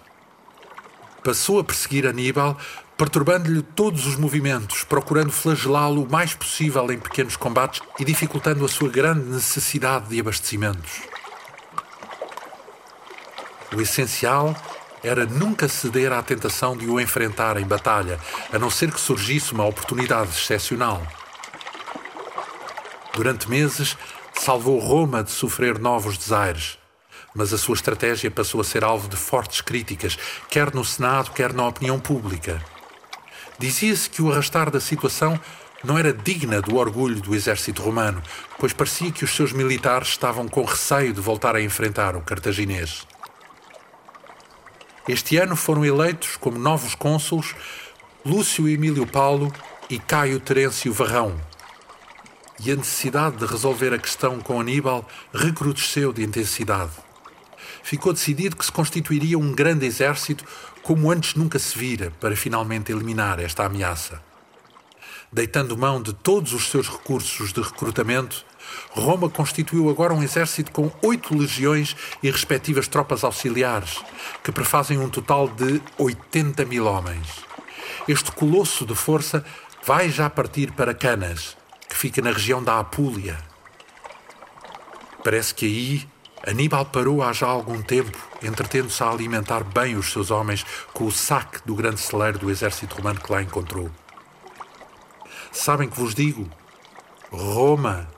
[1.24, 2.56] Passou a perseguir Aníbal,
[3.00, 8.68] perturbando-lhe todos os movimentos, procurando flagelá-lo o mais possível em pequenos combates e dificultando a
[8.68, 11.00] sua grande necessidade de abastecimentos.
[13.74, 14.54] O essencial
[15.02, 18.20] era nunca ceder à tentação de o enfrentar em batalha,
[18.52, 21.02] a não ser que surgisse uma oportunidade excepcional.
[23.14, 23.96] Durante meses,
[24.34, 26.76] salvou Roma de sofrer novos desaires.
[27.34, 30.18] Mas a sua estratégia passou a ser alvo de fortes críticas,
[30.50, 32.62] quer no Senado, quer na opinião pública.
[33.60, 35.38] Dizia-se que o arrastar da situação
[35.84, 38.22] não era digna do orgulho do exército romano,
[38.58, 43.06] pois parecia que os seus militares estavam com receio de voltar a enfrentar o cartaginês.
[45.06, 47.54] Este ano foram eleitos como novos cônsules
[48.24, 49.52] Lúcio Emílio Paulo
[49.90, 51.38] e Caio Terêncio Varrão,
[52.64, 56.92] e a necessidade de resolver a questão com Aníbal recrudesceu de intensidade.
[57.82, 60.44] Ficou decidido que se constituiria um grande exército
[60.82, 64.22] como antes nunca se vira para finalmente eliminar esta ameaça.
[65.32, 68.44] Deitando mão de todos os seus recursos de recrutamento,
[68.90, 74.02] Roma constituiu agora um exército com oito legiões e respectivas tropas auxiliares,
[74.42, 77.28] que prefazem um total de 80 mil homens.
[78.08, 79.44] Este colosso de força
[79.84, 81.56] vai já partir para Canas,
[81.88, 83.38] que fica na região da Apulia.
[85.22, 86.08] Parece que aí
[86.46, 91.12] Aníbal parou há já algum tempo, entretendo-se a alimentar bem os seus homens com o
[91.12, 93.90] saque do grande celeiro do exército romano que lá encontrou.
[95.52, 96.48] Sabem que vos digo?
[97.30, 98.08] Roma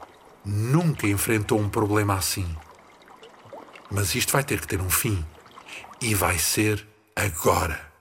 [0.45, 2.47] nunca enfrentou um problema assim.
[3.91, 5.25] Mas isto vai ter que ter um fim.
[6.01, 7.93] E vai ser agora.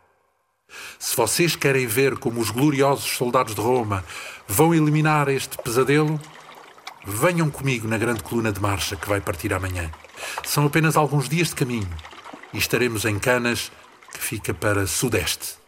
[0.97, 4.05] Se vocês querem ver como os gloriosos soldados de Roma
[4.47, 6.19] vão eliminar este pesadelo,
[7.05, 9.91] venham comigo na grande coluna de marcha que vai partir amanhã.
[10.43, 11.89] São apenas alguns dias de caminho
[12.53, 13.71] e estaremos em Canas,
[14.13, 15.60] que fica para sudeste.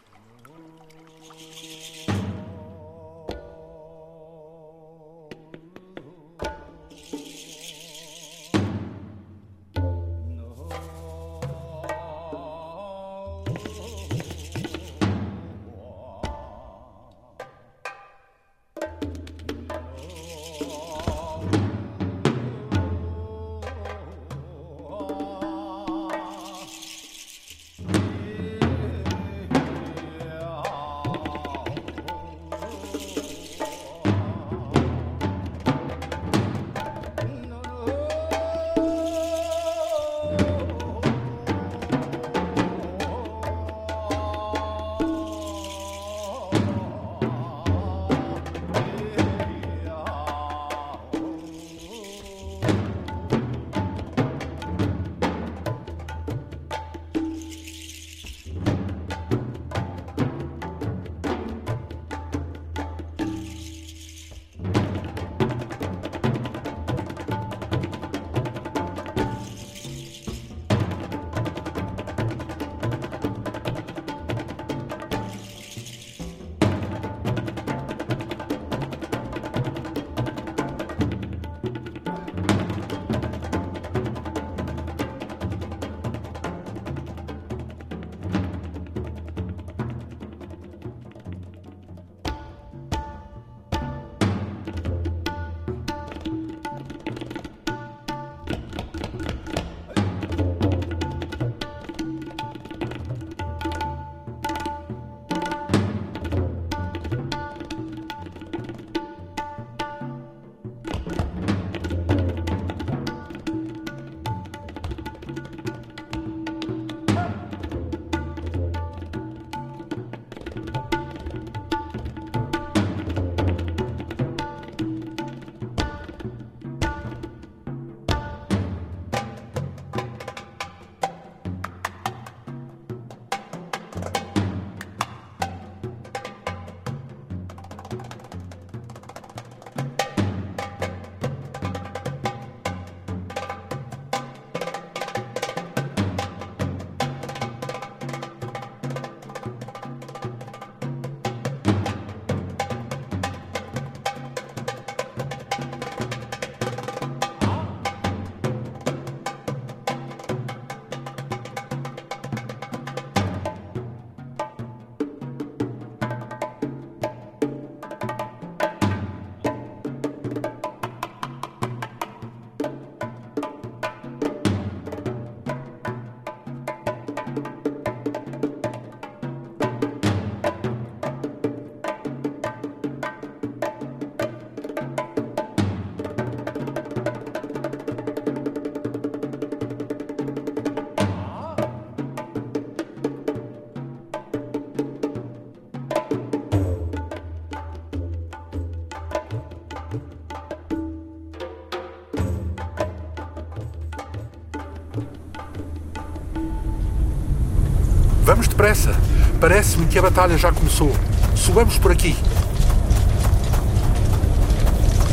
[208.64, 208.98] Depressa.
[209.38, 210.90] Parece-me que a batalha já começou.
[211.34, 212.16] Subamos por aqui.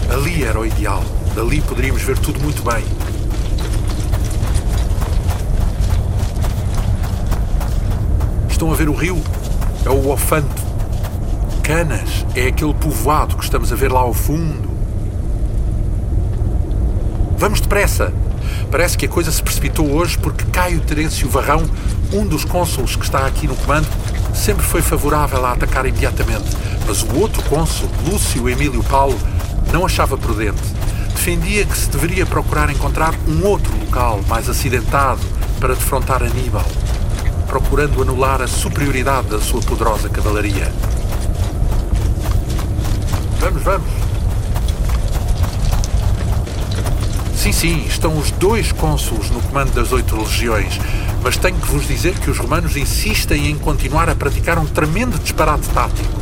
[0.10, 1.04] Ali era o ideal.
[1.36, 2.82] Dali poderíamos ver tudo muito bem.
[8.50, 9.22] Estão a ver o rio?
[9.86, 10.48] É o Ofanto.
[11.62, 14.70] Canas é aquele povoado que estamos a ver lá ao fundo.
[17.38, 18.14] Vamos depressa!
[18.72, 21.66] Parece que a coisa se precipitou hoje porque Caio Terêncio Varrão,
[22.14, 23.88] um dos cônsules que está aqui no comando,
[24.34, 26.50] sempre foi favorável a atacar imediatamente.
[26.88, 29.18] Mas o outro cônsul, Lúcio Emílio Paulo,
[29.72, 30.62] não achava prudente.
[31.14, 35.22] Defendia que se deveria procurar encontrar um outro local mais acidentado
[35.60, 36.66] para defrontar Aníbal,
[37.48, 40.72] procurando anular a superioridade da sua poderosa cavalaria.
[43.40, 43.88] Vamos, vamos.
[47.36, 50.80] Sim, sim, estão os dois cônsules no comando das oito legiões,
[51.24, 55.20] mas tenho que vos dizer que os romanos insistem em continuar a praticar um tremendo
[55.20, 56.22] disparate tático.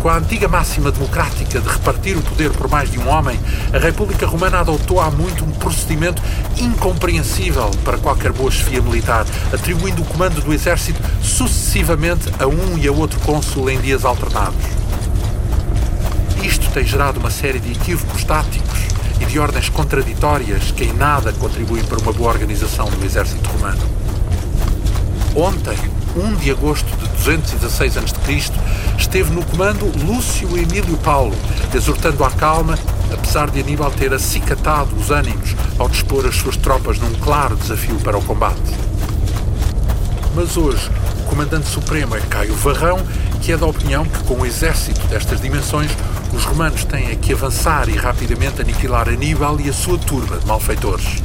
[0.00, 3.38] Com a antiga máxima democrática de repartir o poder por mais de um homem,
[3.70, 6.22] a República Romana adotou há muito um procedimento
[6.56, 12.88] incompreensível para qualquer boa chefia militar, atribuindo o comando do exército sucessivamente a um e
[12.88, 14.64] a outro cônsul em dias alternados.
[16.42, 18.78] Isto tem gerado uma série de equívocos táticos
[19.20, 23.82] e de ordens contraditórias que em nada contribuem para uma boa organização do exército romano.
[25.36, 25.76] Ontem,
[26.16, 28.52] 1 de agosto de 216 a.C.,
[28.98, 31.36] esteve no comando Lúcio Emílio Paulo,
[31.72, 32.78] exortando à calma,
[33.12, 37.96] apesar de Aníbal ter acicatado os ânimos ao dispor as suas tropas num claro desafio
[37.96, 38.74] para o combate.
[40.34, 40.90] Mas hoje,
[41.20, 42.98] o comandante supremo é Caio Varrão,
[43.40, 45.90] que é da opinião que, com um exército destas dimensões,
[46.32, 51.22] os romanos têm que avançar e rapidamente aniquilar Aníbal e a sua turba de malfeitores.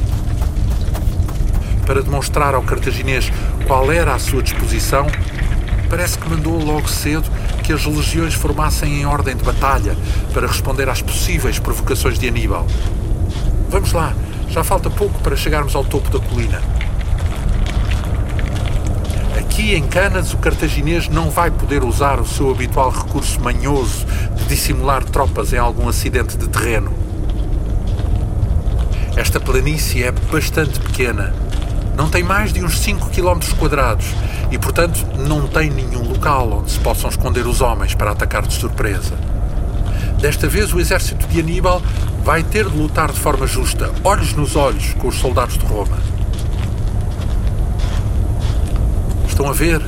[1.84, 3.30] Para demonstrar ao cartaginês
[3.66, 5.06] qual era a sua disposição,
[5.88, 7.30] parece que mandou logo cedo
[7.62, 9.96] que as legiões formassem em ordem de batalha
[10.32, 12.66] para responder às possíveis provocações de Aníbal.
[13.70, 14.12] Vamos lá,
[14.48, 16.75] já falta pouco para chegarmos ao topo da colina.
[19.56, 24.04] Aqui em Canas, o cartaginês não vai poder usar o seu habitual recurso manhoso
[24.36, 26.92] de dissimular tropas em algum acidente de terreno.
[29.16, 31.34] Esta planície é bastante pequena,
[31.96, 34.04] não tem mais de uns 5 km quadrados
[34.50, 38.52] e, portanto, não tem nenhum local onde se possam esconder os homens para atacar de
[38.52, 39.14] surpresa.
[40.20, 41.80] Desta vez, o exército de Aníbal
[42.22, 45.96] vai ter de lutar de forma justa, olhos nos olhos, com os soldados de Roma.
[49.36, 49.82] Estão a ver?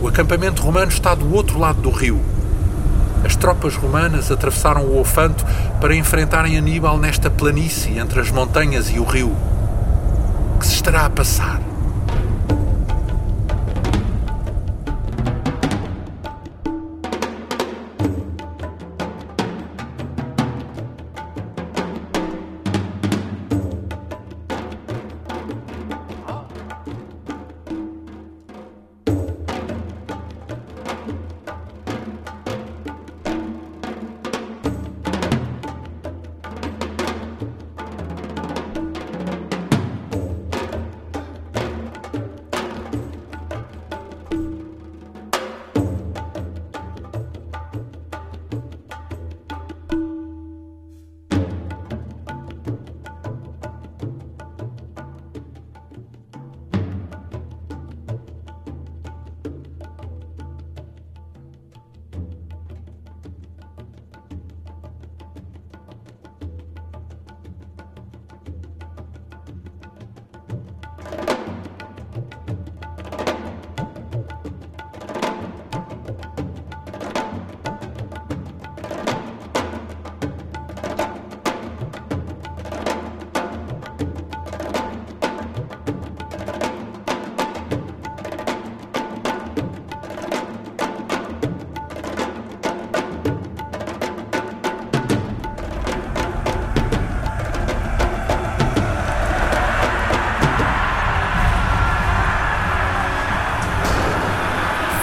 [0.00, 2.18] O acampamento romano está do outro lado do rio.
[3.22, 5.44] As tropas romanas atravessaram o Ofanto
[5.82, 9.36] para enfrentarem Aníbal nesta planície entre as montanhas e o rio.
[10.54, 11.60] O que se estará a passar?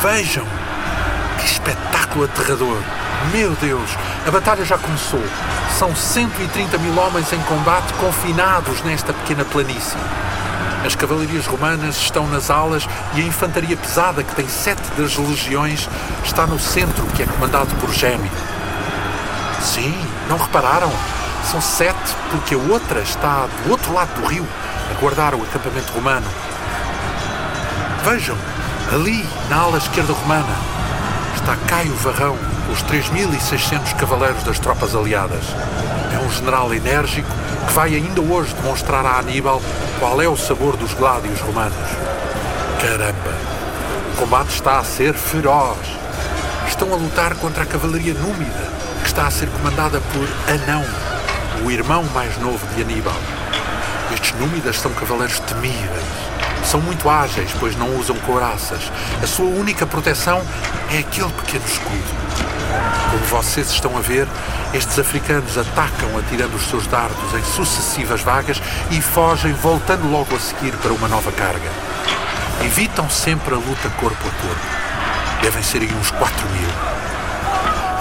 [0.02, 0.48] Vejam!
[1.38, 2.82] Que espetáculo aterrador!
[3.32, 3.92] Meu Deus!
[4.26, 5.24] A batalha já começou.
[5.78, 10.00] São 130 mil homens em combate confinados nesta pequena planície.
[10.84, 15.88] As cavalarias romanas estão nas alas e a infantaria pesada, que tem sete das legiões,
[16.24, 18.32] está no centro, que é comandado por Gêmeo.
[19.62, 19.96] Sim,
[20.28, 20.92] não repararam?
[21.52, 24.48] São sete, porque a outra está do outro lado do rio,
[24.90, 26.26] a guardar o acampamento romano.
[28.04, 28.36] Vejam,
[28.92, 30.54] Ali, na ala esquerda romana,
[31.34, 32.38] está Caio Varrão,
[32.70, 35.46] os 3.600 cavaleiros das tropas aliadas.
[36.14, 37.30] É um general enérgico
[37.68, 39.62] que vai ainda hoje demonstrar a Aníbal
[39.98, 41.74] qual é o sabor dos gládios romanos.
[42.82, 43.34] Caramba!
[44.14, 45.78] O combate está a ser feroz.
[46.68, 48.68] Estão a lutar contra a cavalaria númida,
[49.04, 50.84] que está a ser comandada por Anão,
[51.64, 53.16] o irmão mais novo de Aníbal.
[54.14, 56.31] Estes númidas são cavaleiros temíveis.
[56.66, 58.92] São muito ágeis, pois não usam couraças.
[59.22, 60.42] A sua única proteção
[60.92, 62.22] é aquele pequeno escudo.
[63.12, 64.28] Como vocês estão a ver,
[64.74, 70.40] estes africanos atacam atirando os seus dardos em sucessivas vagas e fogem, voltando logo a
[70.40, 71.70] seguir para uma nova carga.
[72.64, 74.82] Evitam sempre a luta corpo a corpo.
[75.42, 76.70] Devem ser aí uns 4 mil.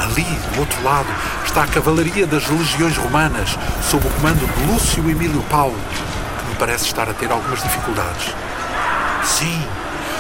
[0.04, 1.08] Ali, do outro lado,
[1.44, 3.58] está a cavalaria das legiões romanas,
[3.90, 5.78] sob o comando de Lúcio Emílio Paulo,
[6.38, 8.34] que me parece estar a ter algumas dificuldades.
[9.38, 9.64] Sim,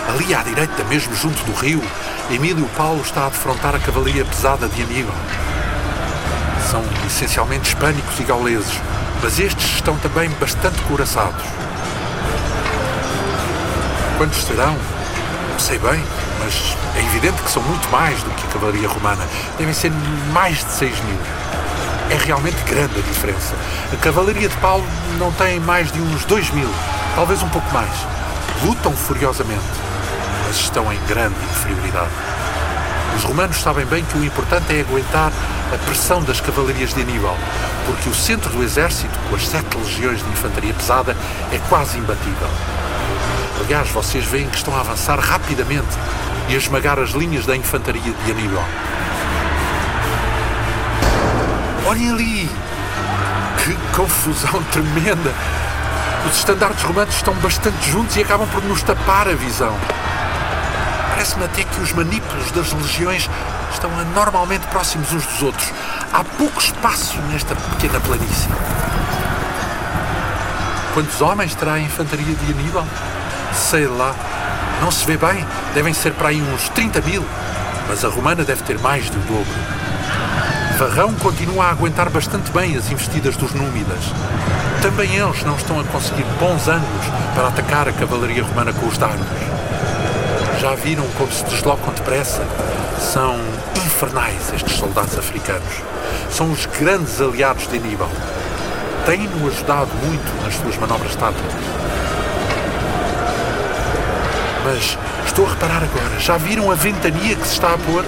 [0.08, 1.82] ali à direita, mesmo junto do rio,
[2.30, 5.14] Emílio Paulo está a defrontar a cavalaria pesada de Aníbal.
[6.70, 8.72] São essencialmente hispânicos e gauleses,
[9.22, 11.42] mas estes estão também bastante couraçados.
[14.16, 14.76] Quantos serão?
[15.50, 16.02] Não sei bem,
[16.38, 19.26] mas é evidente que são muito mais do que a cavalaria romana.
[19.58, 19.92] Devem ser
[20.32, 21.18] mais de 6 mil.
[22.10, 23.54] É realmente grande a diferença.
[23.92, 24.86] A cavalaria de Paulo
[25.18, 26.70] não tem mais de uns 2 mil,
[27.16, 28.19] talvez um pouco mais.
[28.64, 29.64] Lutam furiosamente,
[30.46, 32.10] mas estão em grande inferioridade.
[33.16, 35.32] Os romanos sabem bem que o importante é aguentar
[35.72, 37.36] a pressão das cavalarias de Aníbal,
[37.86, 41.16] porque o centro do exército, com as sete legiões de infantaria pesada,
[41.52, 42.48] é quase imbatível.
[43.64, 45.88] Aliás, vocês veem que estão a avançar rapidamente
[46.48, 48.64] e a esmagar as linhas da infantaria de Aníbal.
[51.86, 52.50] Olhem ali!
[53.64, 55.34] Que confusão tremenda!
[56.26, 59.74] Os estandartes romanos estão bastante juntos e acabam por nos tapar a visão.
[61.10, 63.28] Parece-me até que os manípulos das legiões
[63.72, 65.72] estão anormalmente próximos uns dos outros.
[66.12, 68.48] Há pouco espaço nesta pequena planície.
[70.92, 72.86] Quantos homens terá a infantaria de Aníbal?
[73.54, 74.14] Sei lá.
[74.80, 75.46] Não se vê bem.
[75.72, 77.24] Devem ser para aí uns 30 mil.
[77.88, 79.79] Mas a romana deve ter mais do dobro.
[80.80, 84.00] Varrão continua a aguentar bastante bem as investidas dos númidas.
[84.80, 87.04] Também eles não estão a conseguir bons ângulos
[87.34, 89.26] para atacar a cavalaria romana com os dardos.
[90.58, 92.42] Já viram como se deslocam depressa?
[92.98, 93.38] São
[93.76, 95.82] infernais estes soldados africanos.
[96.30, 98.10] São os grandes aliados de Aníbal.
[99.04, 101.52] Têm-no ajudado muito nas suas manobras táticas.
[104.64, 108.02] Mas estou a reparar agora, já viram a ventania que se está a pôr?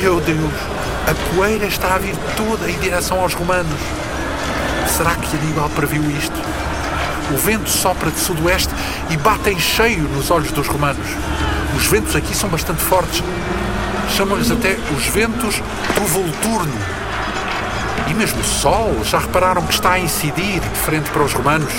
[0.00, 0.75] Meu Deus,
[1.06, 3.80] a poeira está a vir toda em direção aos romanos.
[4.88, 6.36] Será que Aníbal previu isto?
[7.32, 8.72] O vento sopra de sudoeste
[9.10, 11.06] e bate em cheio nos olhos dos romanos.
[11.76, 13.22] Os ventos aqui são bastante fortes.
[14.16, 15.62] Chamam-lhes até os ventos
[15.94, 16.74] do Volturno.
[18.08, 21.72] E mesmo o sol, já repararam que está a incidir de frente para os romanos?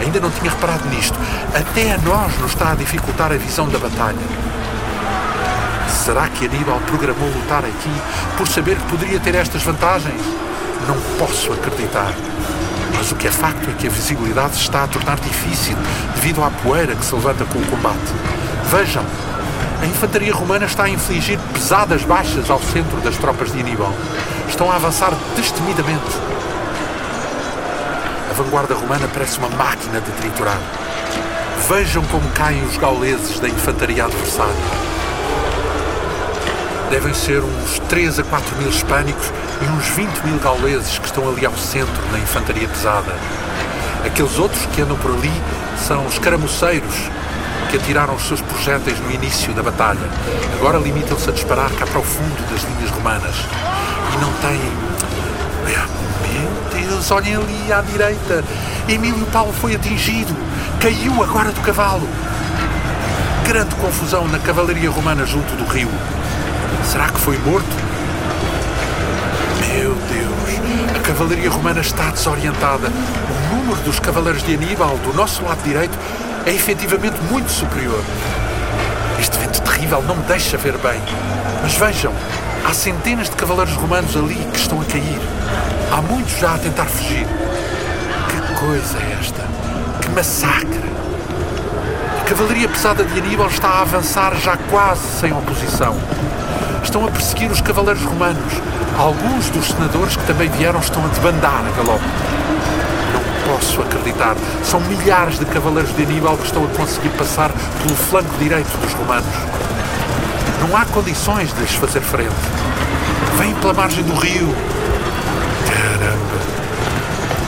[0.00, 1.18] Ainda não tinha reparado nisto.
[1.54, 4.55] Até a nós nos está a dificultar a visão da batalha.
[6.06, 7.90] Será que Aníbal programou lutar aqui
[8.36, 10.22] por saber que poderia ter estas vantagens?
[10.86, 12.14] Não posso acreditar.
[12.96, 15.76] Mas o que é facto é que a visibilidade se está a tornar difícil
[16.14, 18.14] devido à poeira que se levanta com o combate.
[18.70, 19.04] Vejam,
[19.82, 23.92] a infantaria romana está a infligir pesadas baixas ao centro das tropas de Aníbal.
[24.48, 26.06] Estão a avançar destemidamente.
[28.30, 30.60] A vanguarda romana parece uma máquina de triturar.
[31.68, 34.95] Vejam como caem os gauleses da infantaria adversária.
[36.90, 41.28] Devem ser uns 3 a 4 mil hispânicos e uns 20 mil gauleses que estão
[41.28, 43.12] ali ao centro na infantaria pesada.
[44.04, 45.32] Aqueles outros que andam por ali
[45.76, 46.94] são os caramoceiros
[47.70, 50.08] que atiraram os seus projéteis no início da batalha.
[50.54, 53.34] Agora limitam-se a disparar cá para o fundo das linhas romanas.
[54.14, 54.96] E não têm.
[56.32, 58.44] Meu Deus, olhem ali à direita.
[58.88, 60.36] Emílio Paulo foi atingido.
[60.80, 62.06] Caiu agora do cavalo.
[63.44, 65.90] Grande confusão na cavalaria romana junto do rio.
[66.84, 67.66] Será que foi morto?
[69.68, 72.88] Meu Deus, a cavalaria romana está desorientada.
[72.88, 75.98] O número dos cavaleiros de Aníbal do nosso lado direito
[76.46, 78.02] é efetivamente muito superior.
[79.18, 81.00] Este vento terrível não me deixa ver bem.
[81.62, 82.12] Mas vejam,
[82.64, 85.20] há centenas de cavaleiros romanos ali que estão a cair.
[85.90, 87.26] Há muitos já a tentar fugir.
[88.28, 89.42] Que coisa é esta?
[90.00, 90.86] Que massacre!
[92.20, 95.96] A cavalaria pesada de Aníbal está a avançar já quase sem oposição.
[96.86, 98.52] Estão a perseguir os cavaleiros romanos.
[98.96, 102.04] Alguns dos senadores que também vieram estão a debandar a galope.
[103.12, 104.36] Não posso acreditar.
[104.62, 107.50] São milhares de cavaleiros de Aníbal que estão a conseguir passar
[107.82, 109.34] pelo flanco direito dos romanos.
[110.60, 112.30] Não há condições de lhes fazer frente.
[113.36, 114.54] Vêm pela margem do rio.
[115.66, 116.40] Caramba!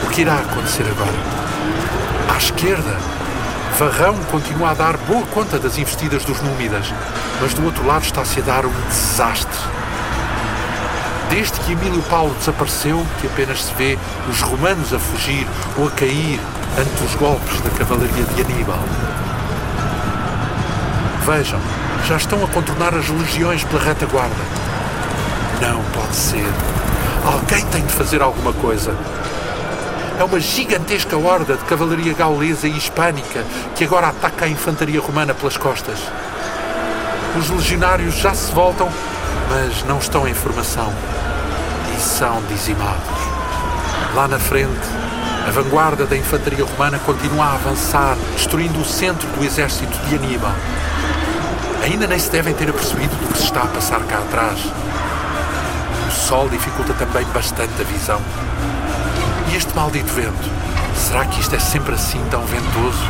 [0.04, 1.14] O que irá acontecer agora?
[2.34, 2.98] À esquerda,
[3.78, 6.92] Varrão continua a dar boa conta das investidas dos Númidas,
[7.40, 9.56] mas do outro lado está-se a dar um desastre.
[11.30, 13.96] Desde que Emílio Paulo desapareceu, que apenas se vê
[14.28, 16.40] os romanos a fugir ou a cair
[16.76, 18.80] ante os golpes da cavalaria de Aníbal.
[21.24, 21.60] Vejam,
[22.08, 24.34] já estão a contornar as legiões pela retaguarda.
[25.60, 26.52] Não pode ser.
[27.24, 28.92] Alguém tem de fazer alguma coisa.
[30.18, 33.44] É uma gigantesca horda de cavalaria gaulesa e hispânica
[33.76, 36.00] que agora ataca a infantaria romana pelas costas.
[37.38, 38.90] Os legionários já se voltam,
[39.48, 40.92] mas não estão em formação
[41.96, 42.98] e são dizimados.
[44.12, 44.88] Lá na frente,
[45.46, 50.52] a vanguarda da infantaria romana continua a avançar, destruindo o centro do exército de Aníbal.
[51.84, 54.58] Ainda nem se devem ter apercebido do que se está a passar cá atrás.
[56.08, 58.20] O sol dificulta também bastante a visão.
[59.58, 60.48] Este maldito vento?
[60.94, 63.02] Será que isto é sempre assim tão ventoso?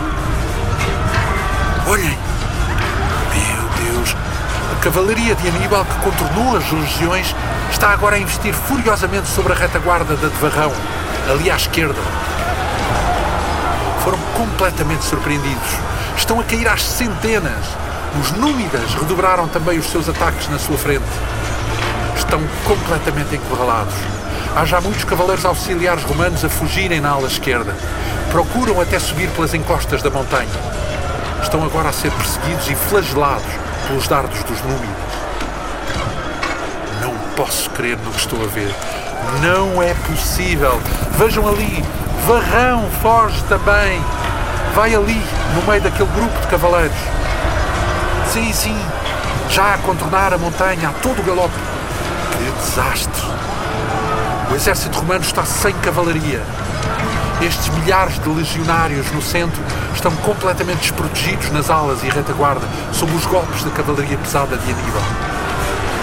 [1.86, 2.18] Olhem!
[3.34, 4.16] Meu Deus!
[4.72, 7.36] A cavalaria de Aníbal, que contornou as legiões,
[7.70, 10.72] está agora a investir furiosamente sobre a retaguarda da de Varrão,
[11.30, 12.00] ali à esquerda.
[14.02, 15.68] Foram completamente surpreendidos.
[16.16, 17.66] Estão a cair às centenas.
[18.22, 21.04] Os Númidas redobraram também os seus ataques na sua frente.
[22.16, 23.92] Estão completamente encurralados.
[24.58, 27.76] Há já muitos cavaleiros auxiliares romanos a fugirem na ala esquerda.
[28.32, 30.50] Procuram até subir pelas encostas da montanha.
[31.40, 33.46] Estão agora a ser perseguidos e flagelados
[33.86, 35.12] pelos dardos dos Númidas.
[37.00, 38.74] Não posso crer no que estou a ver.
[39.40, 40.80] Não é possível.
[41.16, 41.84] Vejam ali.
[42.26, 44.02] Varrão foge também.
[44.74, 45.22] Vai ali,
[45.54, 46.98] no meio daquele grupo de cavaleiros.
[48.32, 48.76] Sim, sim.
[49.50, 51.54] Já a contornar a montanha a todo o galope.
[52.32, 53.37] Que desastre.
[54.50, 56.42] O exército romano está sem cavalaria.
[57.42, 59.62] Estes milhares de legionários no centro
[59.94, 65.02] estão completamente desprotegidos nas alas e retaguarda sob os golpes da cavalaria pesada de Aníbal.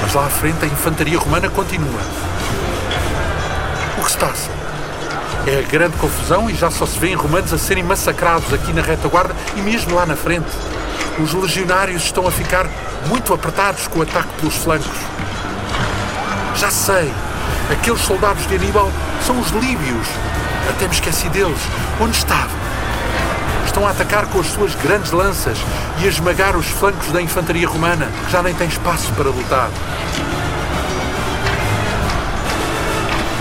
[0.01, 2.01] Mas lá à frente a infantaria romana continua.
[3.97, 4.49] O que se passa?
[5.47, 8.81] É a grande confusão e já só se vêem romanos a serem massacrados aqui na
[8.81, 10.49] retaguarda e mesmo lá na frente.
[11.19, 12.67] Os legionários estão a ficar
[13.07, 14.97] muito apertados com o ataque pelos flancos.
[16.55, 17.11] Já sei,
[17.71, 18.91] aqueles soldados de Aníbal
[19.25, 20.07] são os líbios.
[20.69, 21.59] Até me esqueci deles.
[21.99, 22.55] Onde estavam?
[23.65, 25.57] Estão a atacar com as suas grandes lanças
[25.99, 29.69] e a esmagar os flancos da infantaria romana, que já nem tem espaço para lutar.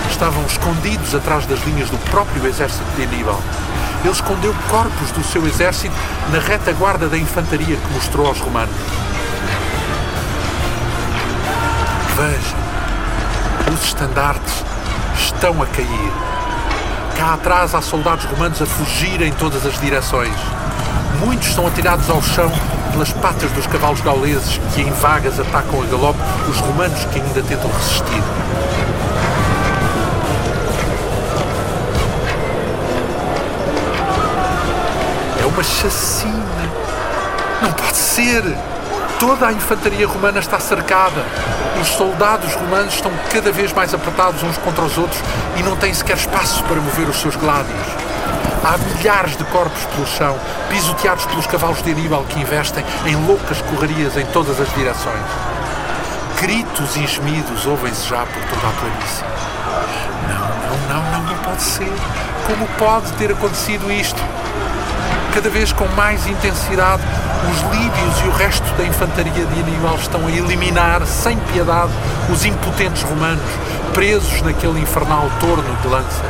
[0.09, 3.41] Estavam escondidos atrás das linhas do próprio exército de Aníbal.
[4.03, 5.95] Ele escondeu corpos do seu exército
[6.31, 8.75] na retaguarda da infantaria que mostrou aos romanos.
[13.85, 14.63] Estandartes
[15.17, 16.11] estão a cair.
[17.17, 20.35] Cá atrás há soldados romanos a fugir em todas as direções.
[21.19, 22.51] Muitos são atirados ao chão
[22.91, 26.19] pelas patas dos cavalos gauleses que em vagas atacam a galope
[26.49, 28.23] os romanos que ainda tentam resistir.
[35.41, 36.71] É uma chacina.
[37.61, 38.43] Não pode ser.
[39.19, 41.23] Toda a infantaria romana está cercada.
[41.81, 45.21] Os soldados romanos estão cada vez mais apertados uns contra os outros
[45.57, 47.87] e não têm sequer espaço para mover os seus gládios.
[48.63, 50.37] Há milhares de corpos pelo chão,
[50.69, 55.23] pisoteados pelos cavalos de Aníbal que investem em loucas correrias em todas as direções.
[56.41, 59.23] Gritos e gemidos ouvem-se já por toda a planície.
[60.27, 61.93] Não, não, não, não, não pode ser.
[62.47, 64.21] Como pode ter acontecido isto?
[65.33, 67.01] Cada vez com mais intensidade,
[67.51, 71.91] os líbios e o resto da infantaria de Aníbal estão a eliminar, sem piedade,
[72.29, 73.43] os impotentes romanos,
[73.93, 76.25] presos naquele infernal torno de lanças.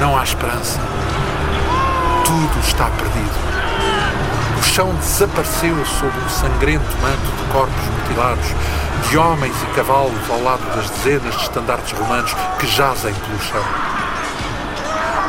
[0.00, 0.80] Não há esperança.
[2.24, 3.48] Tudo está perdido.
[4.58, 8.46] O chão desapareceu sob um sangrento manto de corpos mutilados,
[9.08, 13.64] de homens e cavalos ao lado das dezenas de estandartes romanos que jazem pelo chão.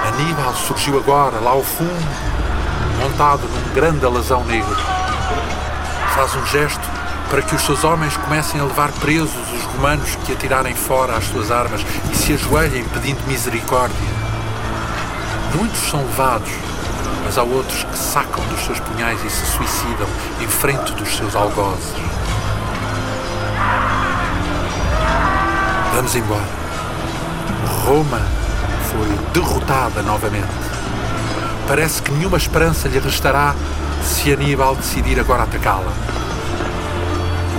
[0.07, 2.07] Aníbal surgiu agora, lá ao fundo,
[3.00, 4.76] montado num grande alazão negro.
[6.16, 6.82] Faz um gesto
[7.30, 11.26] para que os seus homens comecem a levar presos os romanos que atirarem fora as
[11.26, 13.97] suas armas e se ajoelhem pedindo misericórdia.
[15.56, 16.52] Muitos são levados,
[17.24, 20.08] mas há outros que sacam dos seus punhais e se suicidam
[20.41, 21.93] em frente dos seus algozes.
[25.93, 26.47] Vamos embora.
[27.86, 28.22] Roma
[28.89, 30.59] foi derrotada novamente.
[31.70, 33.53] Parece que nenhuma esperança lhe restará
[34.03, 35.93] se Aníbal decidir agora atacá-la.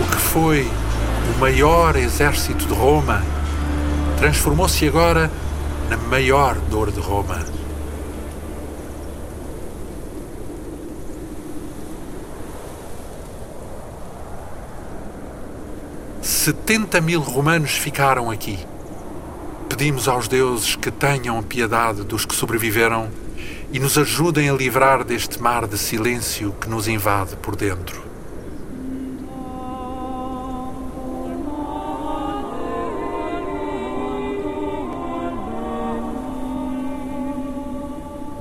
[0.03, 0.69] O que foi
[1.33, 3.23] o maior exército de Roma
[4.19, 5.31] transformou-se agora
[5.89, 7.39] na maior dor de Roma.
[16.21, 18.59] Setenta mil romanos ficaram aqui.
[19.69, 23.09] Pedimos aos deuses que tenham piedade dos que sobreviveram
[23.73, 28.03] e nos ajudem a livrar deste mar de silêncio que nos invade por dentro.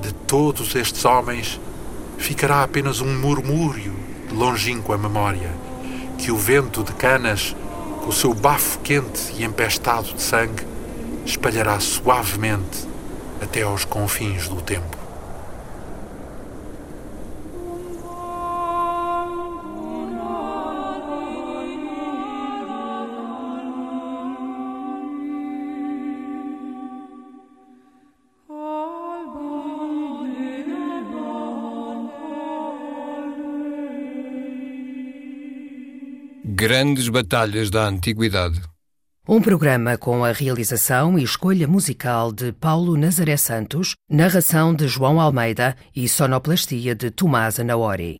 [0.02, 1.60] De todos estes homens
[2.18, 3.94] ficará apenas um murmúrio
[4.28, 5.50] de longínqua memória
[6.18, 7.56] que o vento de canas,
[8.02, 10.66] com o seu bafo quente e empestado de sangue,
[11.24, 12.86] espalhará suavemente
[13.40, 14.99] até aos confins do tempo.
[36.60, 38.60] Grandes Batalhas da Antiguidade.
[39.26, 45.18] Um programa com a realização e escolha musical de Paulo Nazaré Santos, narração de João
[45.18, 48.18] Almeida e sonoplastia de Tomás Anaori.